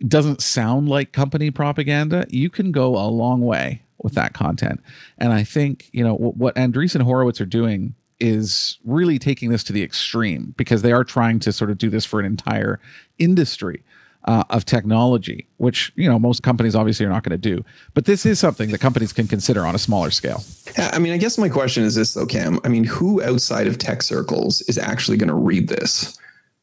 [0.05, 4.81] doesn't sound like company propaganda, you can go a long way with that content.
[5.17, 9.73] And I think, you know, what Andreessen Horowitz are doing is really taking this to
[9.73, 12.79] the extreme because they are trying to sort of do this for an entire
[13.19, 13.83] industry.
[14.25, 18.03] Uh, of technology, which you know most companies obviously are not going to do, but
[18.03, 20.43] this is something that companies can consider on a smaller scale.
[20.75, 22.59] I mean, I guess my question is this, though, Cam.
[22.65, 26.19] I mean, who outside of tech circles is actually going to read this?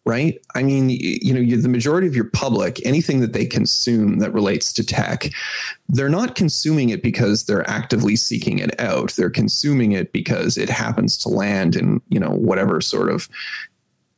[0.06, 0.38] Right?
[0.54, 4.72] I mean, you know, the majority of your public, anything that they consume that relates
[4.74, 5.30] to tech,
[5.88, 9.12] they're not consuming it because they're actively seeking it out.
[9.12, 13.28] They're consuming it because it happens to land in, you know, whatever sort of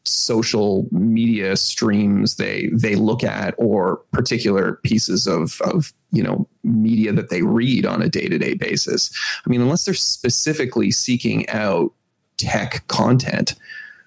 [0.04, 7.12] social media streams they they look at or particular pieces of of you know media
[7.12, 9.10] that they read on a day-to-day basis
[9.44, 11.92] i mean unless they're specifically seeking out
[12.36, 13.56] tech content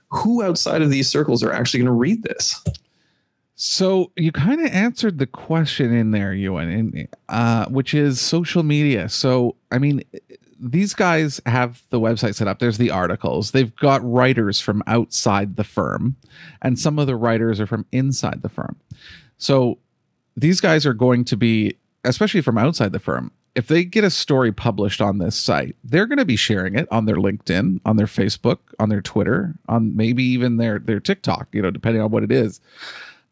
[0.10, 2.64] who outside of these circles are actually going to read this?
[3.56, 9.10] So you kind of answered the question in there, Ewan, uh, which is social media.
[9.10, 10.04] So I mean,
[10.60, 12.60] these guys have the website set up.
[12.60, 13.52] There's the articles.
[13.52, 16.16] They've got writers from outside the firm,
[16.62, 18.78] and some of the writers are from inside the firm.
[19.38, 19.78] So
[20.36, 24.10] these guys are going to be, especially from outside the firm, if they get a
[24.10, 27.98] story published on this site, they're going to be sharing it on their LinkedIn, on
[27.98, 32.10] their Facebook, on their Twitter, on maybe even their their TikTok, you know, depending on
[32.10, 32.62] what it is.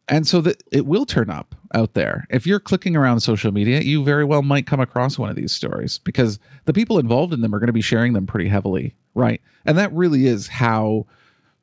[0.09, 2.27] And so that it will turn up out there.
[2.29, 5.53] If you're clicking around social media, you very well might come across one of these
[5.53, 8.95] stories because the people involved in them are going to be sharing them pretty heavily,
[9.15, 9.39] right?
[9.65, 11.05] And that really is how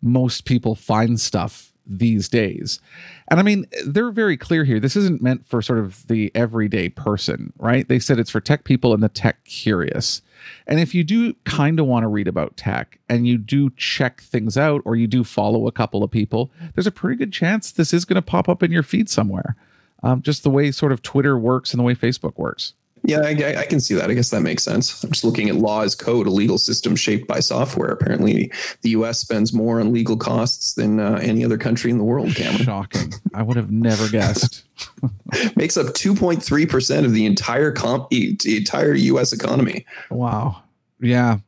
[0.00, 2.80] most people find stuff these days.
[3.28, 4.80] And I mean, they're very clear here.
[4.80, 7.88] This isn't meant for sort of the everyday person, right?
[7.88, 10.22] They said it's for tech people and the tech curious.
[10.66, 14.20] And if you do kind of want to read about tech and you do check
[14.20, 17.70] things out or you do follow a couple of people, there's a pretty good chance
[17.70, 19.56] this is going to pop up in your feed somewhere.
[20.02, 22.74] Um, just the way sort of Twitter works and the way Facebook works.
[23.06, 24.10] Yeah, I, I, can see that.
[24.10, 25.04] I guess that makes sense.
[25.04, 27.90] I'm just looking at law as code, a legal system shaped by software.
[27.90, 29.18] Apparently, the U.S.
[29.18, 32.34] spends more on legal costs than uh, any other country in the world.
[32.34, 33.12] Cameron, shocking.
[33.34, 34.64] I would have never guessed.
[35.56, 39.32] Makes up 2.3 percent of the entire comp, the entire U.S.
[39.32, 39.84] economy.
[40.10, 40.62] Wow.
[41.00, 41.38] Yeah.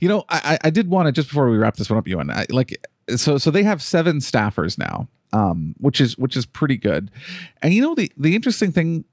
[0.00, 2.30] You know, I, I did want to just before we wrap this one up, Ewan.
[2.30, 2.76] I, like,
[3.16, 7.10] so so they have seven staffers now, um, which is which is pretty good.
[7.62, 9.04] And you know, the the interesting thing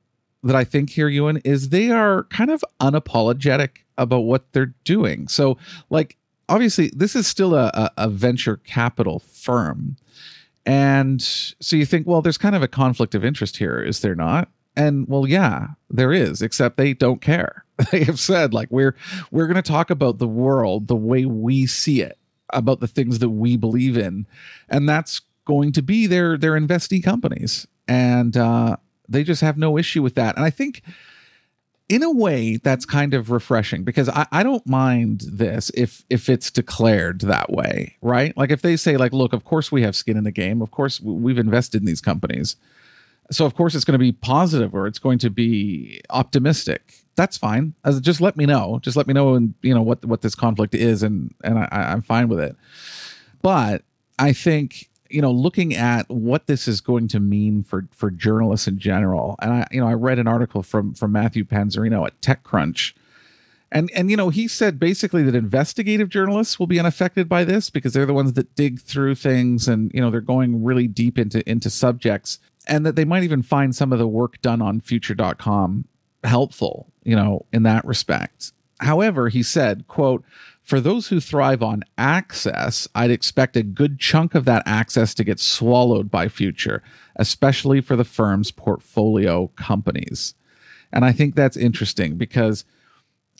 [0.43, 5.27] that I think here, Ewan, is they are kind of unapologetic about what they're doing.
[5.27, 5.57] So,
[5.89, 6.17] like,
[6.49, 9.97] obviously, this is still a, a, venture capital firm.
[10.65, 14.15] And so you think, well, there's kind of a conflict of interest here, is there
[14.15, 14.49] not?
[14.75, 17.65] And well, yeah, there is, except they don't care.
[17.91, 18.95] They have said like we're
[19.31, 22.19] we're to talk about the world the way we see it,
[22.53, 24.27] about the things that we believe in,
[24.69, 28.77] and that's going to be their their investee companies, and uh,
[29.11, 30.35] they just have no issue with that.
[30.35, 30.81] And I think
[31.91, 36.29] in a way that's kind of refreshing because I, I don't mind this if if
[36.29, 38.35] it's declared that way right?
[38.37, 40.61] Like if they say like look of course we have skin in the game.
[40.61, 42.55] Of course we've invested in these companies.
[43.29, 46.93] So of course it's going to be positive or it's going to be optimistic.
[47.15, 47.73] That's fine.
[47.83, 48.79] As, just let me know.
[48.81, 51.67] Just let me know and you know what what this conflict is and and I,
[51.71, 52.55] i'm fine with it.
[53.41, 53.83] But
[54.17, 58.67] i think you know looking at what this is going to mean for for journalists
[58.67, 62.19] in general and i you know i read an article from from matthew Panzarino at
[62.21, 62.93] techcrunch
[63.71, 67.69] and and you know he said basically that investigative journalists will be unaffected by this
[67.69, 71.17] because they're the ones that dig through things and you know they're going really deep
[71.17, 74.79] into into subjects and that they might even find some of the work done on
[74.79, 75.85] future.com
[76.23, 78.51] helpful, you know, in that respect.
[78.79, 80.23] However, he said, quote,
[80.63, 85.23] for those who thrive on access, I'd expect a good chunk of that access to
[85.23, 86.83] get swallowed by future,
[87.15, 90.35] especially for the firm's portfolio companies.
[90.93, 92.63] And I think that's interesting because,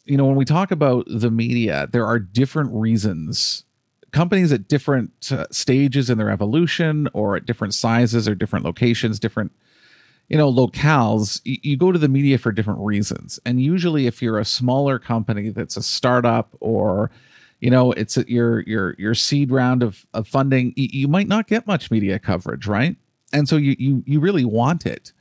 [0.05, 3.65] you know, when we talk about the media, there are different reasons
[4.11, 9.19] companies at different uh, stages in their evolution or at different sizes or different locations,
[9.19, 9.51] different
[10.29, 13.39] you know locales you, go to the media for different reasons.
[13.45, 17.11] And usually if you're a smaller company that's a startup or
[17.59, 21.47] you know it's a, your your your seed round of, of funding you, might not
[21.47, 22.95] get much media coverage right?
[23.33, 25.11] And so you you you really want it.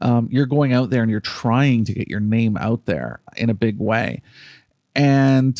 [0.00, 3.48] Um, you're going out there and you're trying to get your name out there in
[3.48, 4.20] a big way.
[4.94, 5.58] And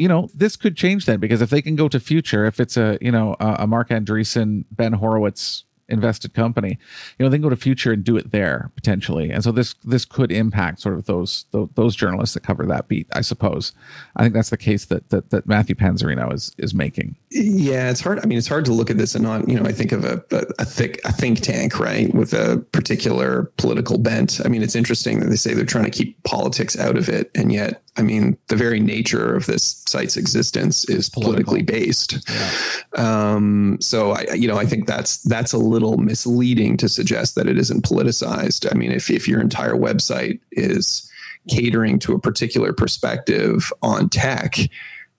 [0.00, 2.78] you know, this could change then because if they can go to future, if it's
[2.78, 6.78] a, you know, a, a Marc Andreessen, Ben Horowitz invested company
[7.18, 9.30] you know they can go to future and do it there potentially.
[9.30, 12.88] And so this this could impact sort of those those, those journalists that cover that
[12.88, 13.72] beat i suppose.
[14.16, 17.16] I think that's the case that that, that matthew Panzarino is is making.
[17.30, 19.66] Yeah it's hard i mean it's hard to look at this and not you know
[19.66, 23.98] i think of a, a, a thick a think tank right with a particular political
[23.98, 24.40] bent.
[24.44, 27.30] I mean it's interesting that they say they're trying to keep politics out of it
[27.34, 32.18] and yet I mean, the very nature of this site's existence is politically based.
[32.28, 32.50] Yeah.
[32.96, 37.48] Um, so I, you know, I think that's that's a little misleading to suggest that
[37.48, 38.70] it isn't politicized.
[38.70, 41.10] I mean, if if your entire website is
[41.48, 44.56] catering to a particular perspective on tech,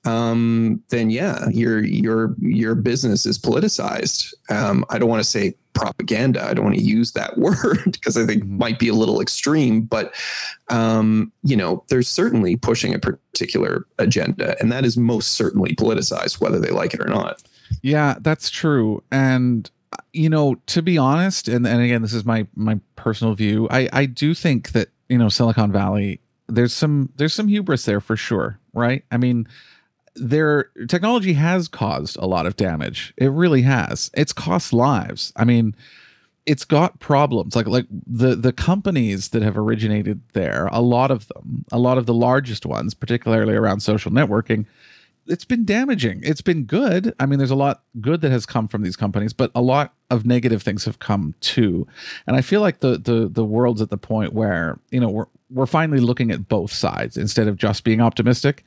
[0.04, 4.34] um, then yeah, your your your business is politicized.
[4.50, 6.44] Um, I don't want to say propaganda.
[6.44, 8.58] I don't want to use that word because I think mm-hmm.
[8.58, 10.14] might be a little extreme, but
[10.70, 16.42] um, you know, there's certainly pushing a particular agenda, and that is most certainly politicized,
[16.42, 17.44] whether they like it or not.
[17.82, 19.04] Yeah, that's true.
[19.12, 19.70] And
[20.14, 23.68] you know, to be honest, and, and again, this is my my personal view.
[23.70, 26.22] I I do think that you know Silicon Valley.
[26.48, 29.06] There's some there's some hubris there for sure, right?
[29.10, 29.48] I mean,
[30.16, 33.14] their technology has caused a lot of damage.
[33.18, 34.12] It really has.
[34.14, 35.32] It's cost lives.
[35.36, 35.76] I mean,
[36.46, 41.28] it's got problems like like the the companies that have originated there a lot of
[41.28, 44.66] them a lot of the largest ones particularly around social networking
[45.28, 48.68] it's been damaging it's been good i mean there's a lot good that has come
[48.68, 51.88] from these companies but a lot of negative things have come too
[52.26, 55.28] and i feel like the the the world's at the point where you know we're
[55.52, 58.66] we're finally looking at both sides instead of just being optimistic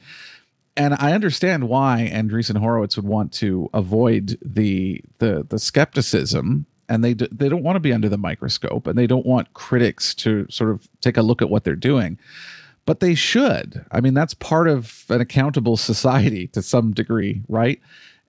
[0.76, 7.04] and I understand why Andreessen Horowitz would want to avoid the the the skepticism, and
[7.04, 10.14] they do, they don't want to be under the microscope, and they don't want critics
[10.16, 12.18] to sort of take a look at what they're doing.
[12.86, 13.84] But they should.
[13.92, 17.80] I mean, that's part of an accountable society to some degree, right?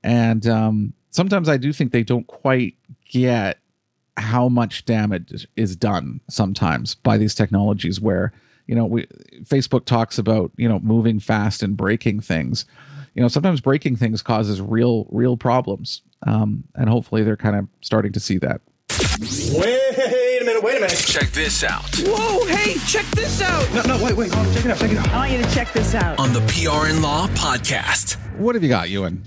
[0.03, 2.75] And um, sometimes I do think they don't quite
[3.09, 3.59] get
[4.17, 8.31] how much damage is done sometimes by these technologies where
[8.67, 9.05] you know, we
[9.43, 12.65] Facebook talks about you know moving fast and breaking things.
[13.13, 17.67] You know, sometimes breaking things causes real real problems, um, and hopefully they're kind of
[17.81, 18.61] starting to see that.
[19.57, 20.97] Wait a minute, wait a minute.
[20.97, 21.85] Check this out.
[21.99, 23.73] Whoa, hey, check this out.
[23.73, 25.07] No, no, wait, wait, oh, check it out, check it out.
[25.09, 26.19] I want you to check this out.
[26.19, 28.15] On the PR in Law podcast.
[28.37, 29.23] What have you got, Ewan?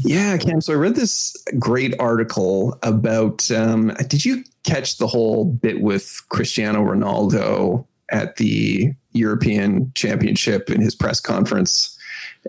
[0.00, 0.60] Yeah, Cam.
[0.60, 3.50] So I read this great article about.
[3.50, 10.80] Um, did you catch the whole bit with Cristiano Ronaldo at the European Championship in
[10.80, 11.98] his press conference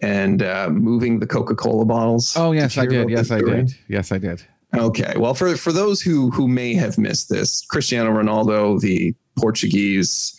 [0.02, 2.36] and uh, moving the Coca Cola bottles.
[2.38, 3.10] Oh yes, I did.
[3.10, 3.76] Yes, I did.
[3.88, 4.44] Yes, I did.
[4.76, 5.14] Okay.
[5.18, 10.37] Well, for for those who who may have missed this, Cristiano Ronaldo, the Portuguese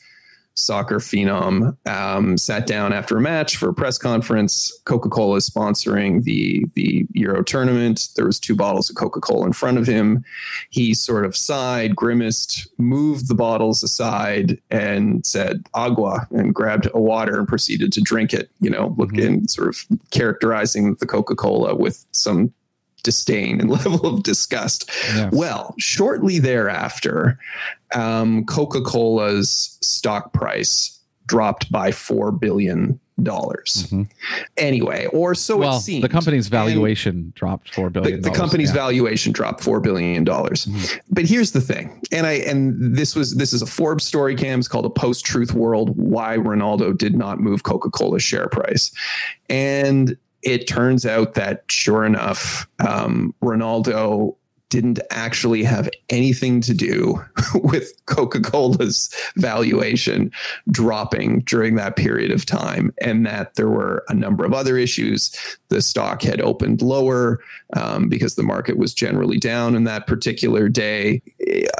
[0.59, 4.77] soccer phenom, um, sat down after a match for a press conference.
[4.85, 8.09] Coca Cola is sponsoring the the Euro tournament.
[8.17, 10.25] There was two bottles of Coca Cola in front of him.
[10.71, 17.01] He sort of sighed, grimaced, moved the bottles aside, and said "agua" and grabbed a
[17.01, 18.51] water and proceeded to drink it.
[18.61, 19.45] You know, looking mm-hmm.
[19.47, 22.53] sort of characterizing the Coca Cola with some
[23.03, 24.91] disdain and level of disgust.
[25.33, 27.39] Well, shortly thereafter,
[27.95, 32.99] um, Coca Cola's stock price dropped by $4 billion.
[33.21, 34.03] Mm-hmm.
[34.57, 36.03] Anyway, or so well, it seems.
[36.03, 38.23] The company's valuation and dropped $4 billion.
[38.23, 38.77] The, the company's yeah.
[38.77, 40.25] valuation dropped $4 billion.
[40.25, 40.99] Mm-hmm.
[41.11, 42.01] But here's the thing.
[42.13, 44.61] And I, and this was, this is a Forbes story cam.
[44.61, 48.93] It's called a post truth world, why Ronaldo did not move Coca-Cola's share price.
[49.49, 54.37] And it turns out that sure enough, um, Ronaldo
[54.71, 60.31] didn't actually have anything to do with Coca Cola's valuation
[60.71, 65.35] dropping during that period of time, and that there were a number of other issues.
[65.69, 67.41] The stock had opened lower
[67.75, 71.23] um, because the market was generally down in that particular day.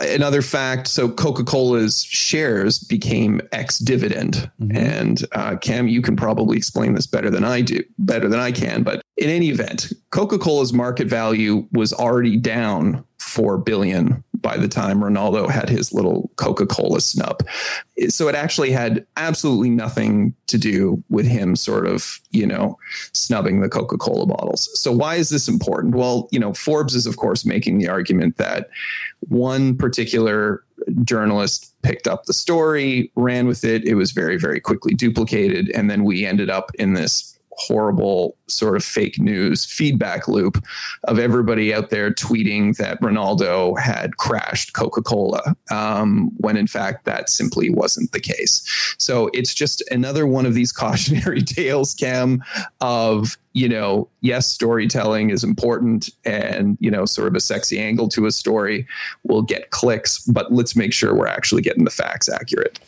[0.01, 4.51] Another fact so Coca Cola's shares became ex dividend.
[4.61, 4.77] Mm-hmm.
[4.77, 8.53] And uh, Cam, you can probably explain this better than I do, better than I
[8.53, 8.83] can.
[8.83, 14.69] But in any event, Coca Cola's market value was already down 4 billion by the
[14.69, 17.43] time Ronaldo had his little Coca-Cola snub.
[18.09, 22.79] So it actually had absolutely nothing to do with him sort of, you know,
[23.13, 24.71] snubbing the Coca-Cola bottles.
[24.81, 25.95] So why is this important?
[25.95, 28.71] Well, you know, Forbes is of course making the argument that
[29.21, 30.65] one particular
[31.03, 35.91] journalist picked up the story, ran with it, it was very very quickly duplicated and
[35.91, 40.65] then we ended up in this horrible sort of fake news feedback loop
[41.05, 47.05] of everybody out there tweeting that Ronaldo had crashed Coca Cola, um, when in fact
[47.05, 48.63] that simply wasn't the case.
[48.99, 52.43] So it's just another one of these cautionary tales, Cam,
[52.81, 58.09] of, you know, yes, storytelling is important and, you know, sort of a sexy angle
[58.11, 58.87] to a story
[59.25, 62.79] will get clicks, but let's make sure we're actually getting the facts accurate.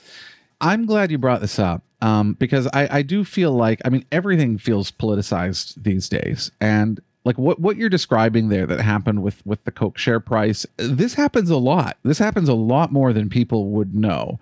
[0.60, 4.04] I'm glad you brought this up um, because I, I do feel like I mean
[4.10, 9.44] everything feels politicized these days, and like what what you're describing there that happened with
[9.46, 11.98] with the Coke share price, this happens a lot.
[12.02, 14.40] This happens a lot more than people would know.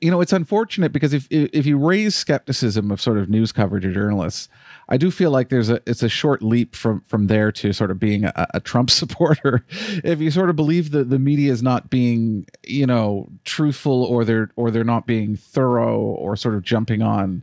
[0.00, 3.84] You know, it's unfortunate because if if you raise skepticism of sort of news coverage
[3.84, 4.48] or journalists,
[4.88, 7.90] I do feel like there's a it's a short leap from from there to sort
[7.90, 9.64] of being a, a Trump supporter.
[9.68, 14.24] if you sort of believe that the media is not being you know truthful or
[14.24, 17.42] they're or they're not being thorough or sort of jumping on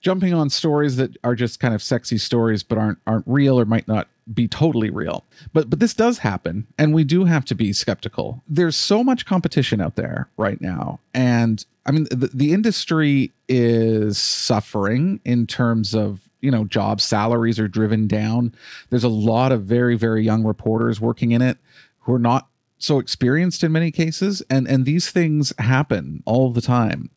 [0.00, 3.64] jumping on stories that are just kind of sexy stories but aren't aren't real or
[3.64, 5.24] might not be totally real.
[5.52, 8.42] But but this does happen and we do have to be skeptical.
[8.48, 14.18] There's so much competition out there right now and I mean the, the industry is
[14.18, 18.54] suffering in terms of you know job salaries are driven down
[18.88, 21.58] there's a lot of very very young reporters working in it
[22.00, 26.62] who are not so experienced in many cases and and these things happen all the
[26.62, 27.10] time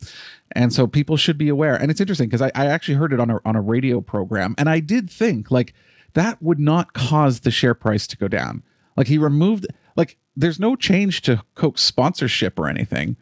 [0.51, 3.19] and so people should be aware and it's interesting because I, I actually heard it
[3.19, 5.73] on a on a radio program and i did think like
[6.13, 8.63] that would not cause the share price to go down
[8.97, 13.15] like he removed like there's no change to coke sponsorship or anything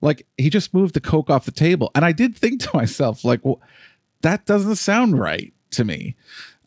[0.00, 3.24] like he just moved the coke off the table and i did think to myself
[3.24, 3.60] like well
[4.22, 6.16] that doesn't sound right to me.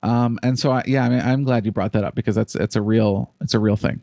[0.01, 2.55] Um, and so, I, yeah, I mean, I'm glad you brought that up because that's
[2.55, 4.01] it's a real it's a real thing.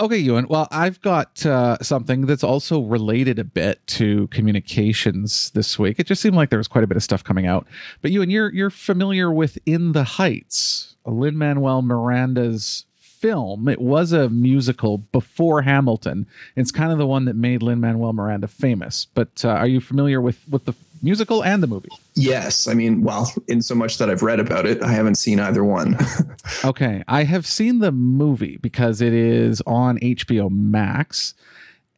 [0.00, 0.48] Okay, Ewan.
[0.48, 6.00] Well, I've got uh, something that's also related a bit to communications this week.
[6.00, 7.66] It just seemed like there was quite a bit of stuff coming out.
[8.00, 13.68] But Ewan, you're you're familiar with In the Heights, Lin Manuel Miranda's film.
[13.68, 16.26] It was a musical before Hamilton.
[16.56, 19.06] It's kind of the one that made Lin Manuel Miranda famous.
[19.14, 21.88] But uh, are you familiar with with the musical and the movie?
[22.14, 22.66] Yes.
[22.66, 25.64] I mean, well, in so much that I've read about it, I haven't seen either
[25.64, 25.96] one.
[26.64, 27.02] okay.
[27.08, 31.34] I have seen the movie because it is on HBO Max.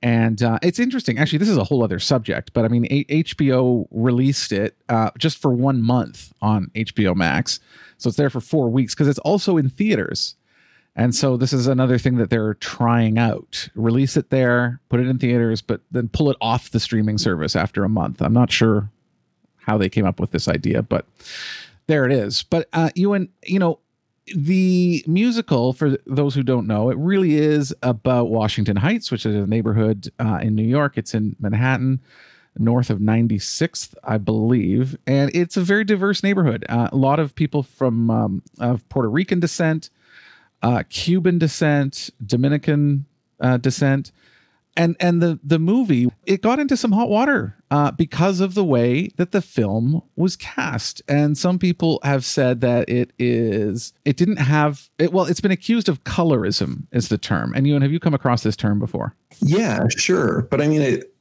[0.02, 1.16] And uh, it's interesting.
[1.16, 5.10] Actually, this is a whole other subject, but I mean, a- HBO released it uh,
[5.16, 7.58] just for one month on HBO Max.
[8.04, 10.36] So it's there for four weeks because it's also in theaters.
[10.94, 13.70] And so this is another thing that they're trying out.
[13.74, 17.56] Release it there, put it in theaters, but then pull it off the streaming service
[17.56, 18.20] after a month.
[18.20, 18.90] I'm not sure
[19.56, 21.06] how they came up with this idea, but
[21.86, 22.42] there it is.
[22.42, 23.80] But uh, Ewan, you know,
[24.36, 29.34] the musical, for those who don't know, it really is about Washington Heights, which is
[29.34, 30.98] a neighborhood uh, in New York.
[30.98, 32.00] It's in Manhattan,
[32.58, 36.64] north of 96th, I believe, and it's a very diverse neighborhood.
[36.68, 39.90] Uh, a lot of people from um, of Puerto Rican descent,
[40.62, 43.06] uh, Cuban descent, Dominican
[43.40, 44.12] uh, descent.
[44.76, 48.64] and and the the movie it got into some hot water uh, because of the
[48.64, 51.02] way that the film was cast.
[51.08, 55.50] And some people have said that it is it didn't have it well it's been
[55.52, 57.52] accused of colorism is the term.
[57.54, 59.14] And you have you come across this term before?
[59.40, 60.42] Yeah sure.
[60.50, 61.13] But i mean it,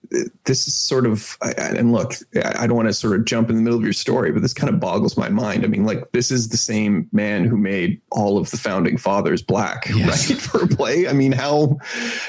[0.46, 2.14] this is sort of and look
[2.56, 4.54] i don't want to sort of jump in the middle of your story but this
[4.54, 5.64] kind of boggles my mind.
[5.64, 9.42] I mean like this is the same man who made all of the founding fathers
[9.42, 10.30] black yes.
[10.30, 11.08] right for a play?
[11.08, 11.78] I mean how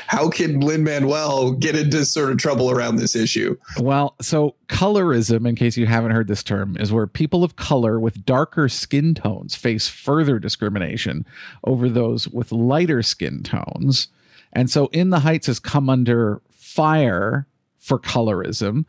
[0.06, 3.56] how can lin manuel get into sort of trouble around this issue?
[3.80, 7.98] Well so colorism in case you haven't heard this term is where people of color
[7.98, 11.26] with darker skin tones face further discrimination
[11.64, 14.08] over those with lighter skin tones.
[14.52, 17.46] And so in the heights has come under fire
[17.84, 18.86] for colorism.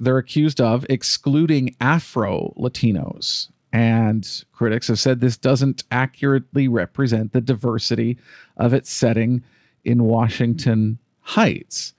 [0.00, 3.50] They're accused of excluding Afro Latinos.
[3.72, 8.18] And critics have said this doesn't accurately represent the diversity
[8.56, 9.44] of its setting
[9.84, 11.92] in Washington Heights.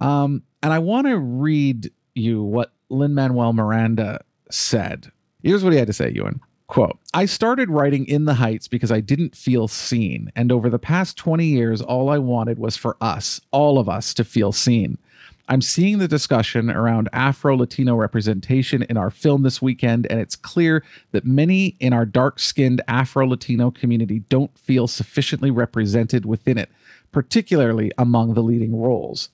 [0.00, 5.12] Um, and I want to read you what Lin Manuel Miranda said.
[5.42, 6.40] Here's what he had to say, Ewan.
[6.66, 10.32] Quote, I started writing In the Heights because I didn't feel seen.
[10.34, 14.14] And over the past 20 years, all I wanted was for us, all of us,
[14.14, 14.98] to feel seen.
[15.46, 20.36] I'm seeing the discussion around Afro Latino representation in our film this weekend, and it's
[20.36, 20.82] clear
[21.12, 26.70] that many in our dark skinned Afro Latino community don't feel sufficiently represented within it,
[27.12, 29.28] particularly among the leading roles.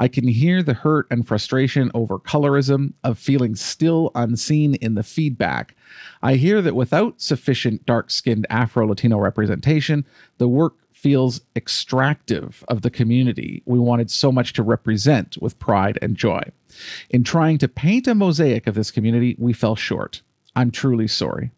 [0.00, 5.02] I can hear the hurt and frustration over colorism, of feeling still unseen in the
[5.02, 5.76] feedback.
[6.22, 10.06] I hear that without sufficient dark skinned Afro Latino representation,
[10.38, 15.98] the work feels extractive of the community we wanted so much to represent with pride
[16.00, 16.44] and joy.
[17.10, 20.22] In trying to paint a mosaic of this community, we fell short.
[20.56, 21.50] I'm truly sorry.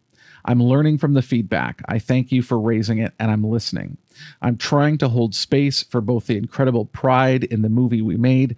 [0.45, 1.81] I'm learning from the feedback.
[1.87, 3.97] I thank you for raising it, and I'm listening.
[4.41, 8.55] I'm trying to hold space for both the incredible pride in the movie we made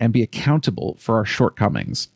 [0.00, 2.08] and be accountable for our shortcomings.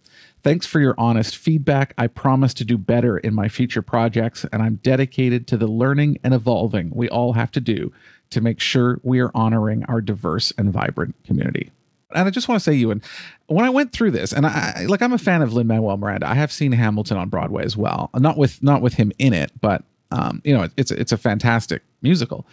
[0.43, 1.93] Thanks for your honest feedback.
[1.99, 6.19] I promise to do better in my future projects, and I'm dedicated to the learning
[6.25, 7.93] and evolving we all have to do
[8.31, 11.73] to make sure we are honoring our diverse and vibrant community.
[12.15, 13.03] And I just want to say, Ewan,
[13.47, 16.29] when I went through this, and I like, I'm a fan of Lin Manuel Miranda.
[16.29, 19.53] I have seen Hamilton on Broadway as well, not with not with him in it,
[19.61, 22.47] but um, you know, it's it's a fantastic musical.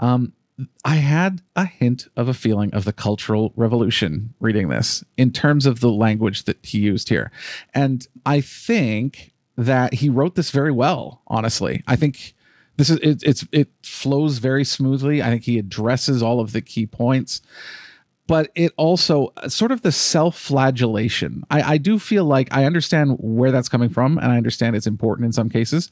[0.00, 0.32] Um,
[0.84, 5.66] I had a hint of a feeling of the Cultural Revolution reading this in terms
[5.66, 7.30] of the language that he used here.
[7.74, 11.82] And I think that he wrote this very well, honestly.
[11.86, 12.34] I think
[12.76, 15.22] this is it, it's it flows very smoothly.
[15.22, 17.42] I think he addresses all of the key points.
[18.26, 21.44] But it also uh, sort of the self-flagellation.
[21.50, 24.86] I, I do feel like I understand where that's coming from, and I understand it's
[24.86, 25.90] important in some cases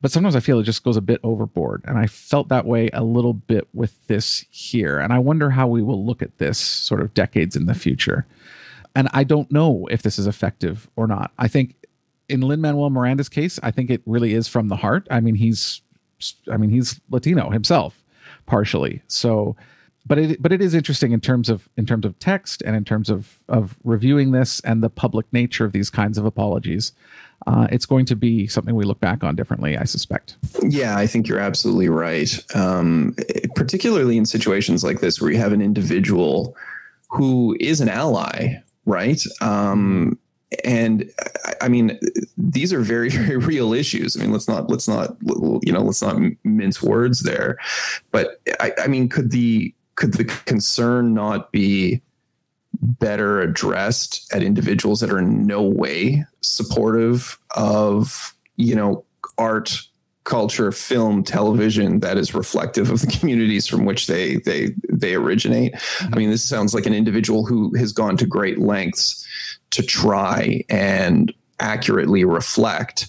[0.00, 1.82] but sometimes I feel it just goes a bit overboard.
[1.84, 4.98] And I felt that way a little bit with this here.
[4.98, 8.26] And I wonder how we will look at this sort of decades in the future.
[8.94, 11.32] And I don't know if this is effective or not.
[11.38, 11.74] I think
[12.28, 15.06] in Lin Manuel Miranda's case, I think it really is from the heart.
[15.10, 15.82] I mean, he's,
[16.50, 18.02] I mean, he's Latino himself,
[18.46, 19.02] partially.
[19.08, 19.56] So,
[20.08, 22.84] but it, but it is interesting in terms of in terms of text and in
[22.84, 26.92] terms of of reviewing this and the public nature of these kinds of apologies
[27.46, 30.36] uh, it's going to be something we look back on differently, I suspect.
[30.62, 32.30] Yeah, I think you're absolutely right.
[32.54, 33.14] Um,
[33.54, 36.56] particularly in situations like this where you have an individual
[37.10, 38.56] who is an ally,
[38.86, 39.22] right?
[39.40, 40.18] Um,
[40.64, 41.10] and
[41.60, 41.98] I mean,
[42.36, 44.16] these are very, very real issues.
[44.16, 47.56] I mean, let's not, let's not, you know, let's not mince words there.
[48.10, 52.00] But I, I mean, could the could the concern not be
[52.80, 59.04] better addressed at individuals that are in no way supportive of you know
[59.38, 59.82] art
[60.22, 65.74] culture film television that is reflective of the communities from which they they they originate?
[66.00, 69.26] I mean this sounds like an individual who has gone to great lengths
[69.70, 73.08] to try and accurately reflect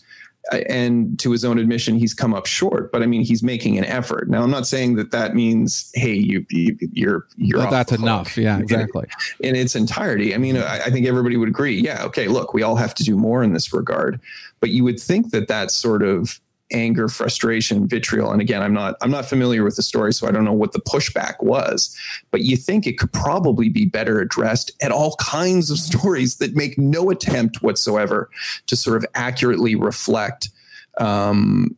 [0.52, 2.91] and to his own admission, he's come up short.
[2.91, 4.30] But I mean, he's making an effort.
[4.30, 8.38] Now, I'm not saying that that means, hey, you, you you're you're that that's enough.
[8.38, 9.08] Yeah, exactly.
[9.39, 10.34] In, in, its entirety.
[10.34, 11.80] I mean, I, I think everybody would agree.
[11.80, 12.28] Yeah, okay.
[12.28, 14.20] Look, we all have to do more in this regard.
[14.60, 16.39] But you would think that that sort of
[16.72, 18.32] anger, frustration, vitriol.
[18.32, 20.74] And again, I'm not I'm not familiar with the story, so I don't know what
[20.74, 21.96] the pushback was.
[22.32, 26.56] But you think it could probably be better addressed at all kinds of stories that
[26.56, 28.30] make no attempt whatsoever
[28.68, 30.50] to sort of accurately reflect
[30.98, 31.76] um,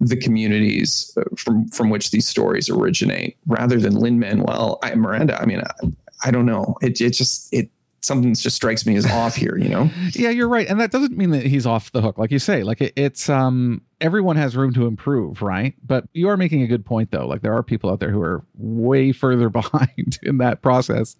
[0.00, 5.40] the communities uh, from from which these stories originate, rather than Lin Manuel Miranda.
[5.40, 5.92] I mean, I,
[6.24, 6.76] I don't know.
[6.82, 7.70] It it just it
[8.06, 9.90] something just strikes me as off here, you know?
[10.12, 10.68] yeah, you're right.
[10.68, 12.18] And that doesn't mean that he's off the hook.
[12.18, 15.74] Like you say, like it, it's, um, everyone has room to improve, right?
[15.84, 17.26] But you are making a good point, though.
[17.26, 21.16] Like there are people out there who are way further behind in that process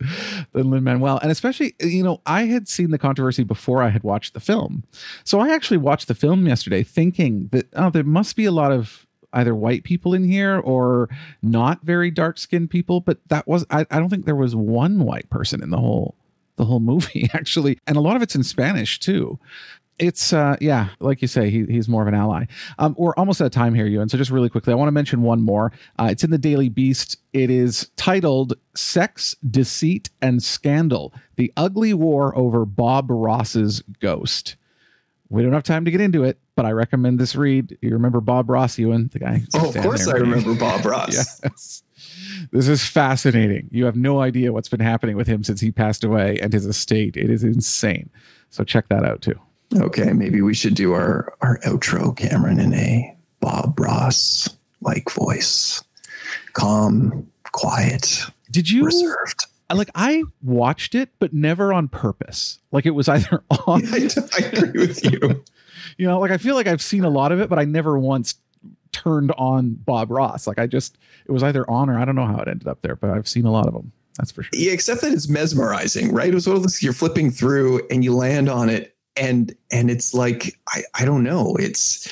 [0.52, 4.02] than Lin Manuel, and especially, you know, I had seen the controversy before I had
[4.02, 4.84] watched the film,
[5.24, 8.72] so I actually watched the film yesterday, thinking that oh, there must be a lot
[8.72, 11.08] of either white people in here or
[11.42, 15.00] not very dark skinned people, but that was I, I don't think there was one
[15.00, 16.14] white person in the whole
[16.56, 17.78] the whole movie actually.
[17.86, 19.38] And a lot of it's in spanish too.
[19.98, 22.46] It's uh yeah like you say he, he's more of an ally.
[22.78, 24.92] Um we're almost out of time here and so just really quickly i want to
[24.92, 25.72] mention one more.
[25.98, 27.16] Uh, it's in the daily beast.
[27.32, 34.56] It is titled sex deceit and scandal the ugly war over bob ross's ghost.
[35.28, 37.78] We don't have time to get into it but i recommend this read.
[37.80, 39.08] You remember bob ross ewan?
[39.12, 41.40] The guy oh of course i remember bob ross.
[41.42, 41.82] Yes
[42.52, 46.04] this is fascinating you have no idea what's been happening with him since he passed
[46.04, 48.08] away and his estate it is insane
[48.50, 49.38] so check that out too
[49.74, 54.48] Okay, maybe we should do our our outro, Cameron, in a Bob Ross
[54.80, 55.82] like voice,
[56.52, 58.22] calm, quiet.
[58.50, 59.46] Did you reserved?
[59.72, 62.60] Like I watched it, but never on purpose.
[62.70, 63.80] Like it was either on.
[63.80, 65.44] Yeah, I, I agree with you.
[65.98, 67.98] you know, like I feel like I've seen a lot of it, but I never
[67.98, 68.34] once
[69.02, 70.46] turned on Bob Ross.
[70.46, 72.82] Like I just, it was either on or I don't know how it ended up
[72.82, 73.92] there, but I've seen a lot of them.
[74.18, 74.58] That's for sure.
[74.58, 76.28] Yeah, except that it's mesmerizing, right?
[76.28, 79.90] It was one of those you're flipping through and you land on it and and
[79.90, 82.08] it's like I, I don't know it's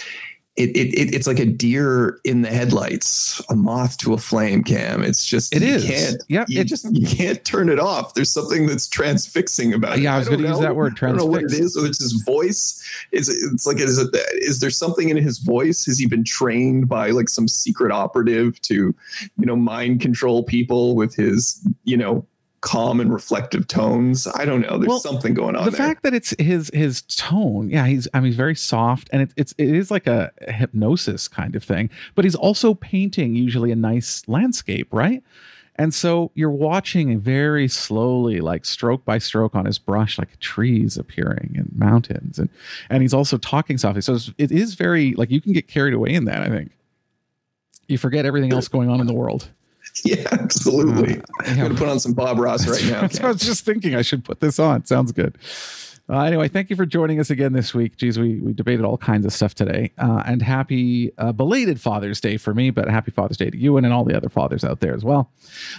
[0.57, 5.03] it, it it's like a deer in the headlights a moth to a flame cam.
[5.03, 5.85] It's just it you is.
[5.85, 8.15] can't yeah you it, just you can't turn it off.
[8.15, 10.03] There's something that's transfixing about it.
[10.03, 11.03] Yeah i was going to use that word transfix.
[11.03, 12.81] I don't know what it is or it's his voice.
[13.11, 15.87] Is it's like is it is there something in his voice?
[15.87, 18.95] Has he been trained by like some secret operative to
[19.37, 22.25] you know mind control people with his you know
[22.65, 24.27] calm and reflective tones.
[24.27, 24.79] I don't know.
[24.79, 25.67] There's well, something going on.
[25.67, 25.87] The there.
[25.87, 29.33] fact that it's his his tone, yeah, he's I mean he's very soft and it,
[29.37, 31.91] it's it is like a hypnosis kind of thing.
[32.15, 35.23] But he's also painting usually a nice landscape, right?
[35.77, 40.97] And so you're watching very slowly, like stroke by stroke on his brush, like trees
[40.97, 42.49] appearing and mountains, and
[42.89, 44.01] and he's also talking softly.
[44.01, 46.41] So it is very like you can get carried away in that.
[46.41, 46.73] I think
[47.89, 49.51] you forget everything else going on in the world.
[50.05, 51.21] Yeah, absolutely.
[51.45, 53.09] Uh, I'm going to put on some Bob Ross right now.
[53.27, 54.85] I was just thinking I should put this on.
[54.87, 55.37] Sounds good.
[56.07, 57.97] Uh, anyway, thank you for joining us again this week.
[57.97, 59.91] Geez, we, we debated all kinds of stuff today.
[59.97, 63.79] Uh, and happy uh, belated Father's Day for me, but happy Father's Day to you
[63.79, 65.31] and, and all the other fathers out there as well.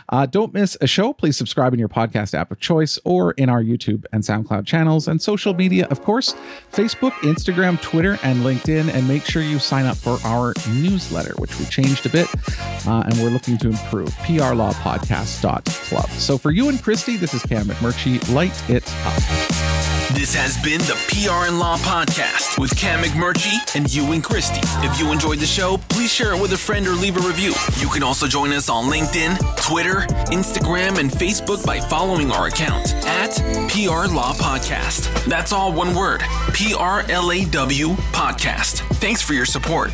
[0.09, 1.13] Uh, don't miss a show.
[1.13, 5.07] Please subscribe in your podcast app of choice or in our YouTube and SoundCloud channels
[5.07, 6.33] and social media, of course,
[6.71, 8.91] Facebook, Instagram, Twitter, and LinkedIn.
[8.91, 12.27] And make sure you sign up for our newsletter, which we changed a bit
[12.87, 14.09] uh, and we're looking to improve.
[14.09, 16.09] PRLawPodcast.club.
[16.09, 18.33] So for Ewan Christy, this is Cam McMurchie.
[18.33, 19.74] Light it up.
[20.13, 24.61] This has been the PR and Law Podcast with Cam McMurchie and Ewan Christy.
[24.85, 27.53] If you enjoyed the show, please share it with a friend or leave a review.
[27.79, 32.93] You can also join us on LinkedIn, Twitter, Instagram, and Facebook by following our account
[33.05, 33.31] at
[33.69, 35.11] PR Law Podcast.
[35.25, 36.21] That's all one word
[36.53, 38.79] P R L A W Podcast.
[38.97, 39.91] Thanks for your support.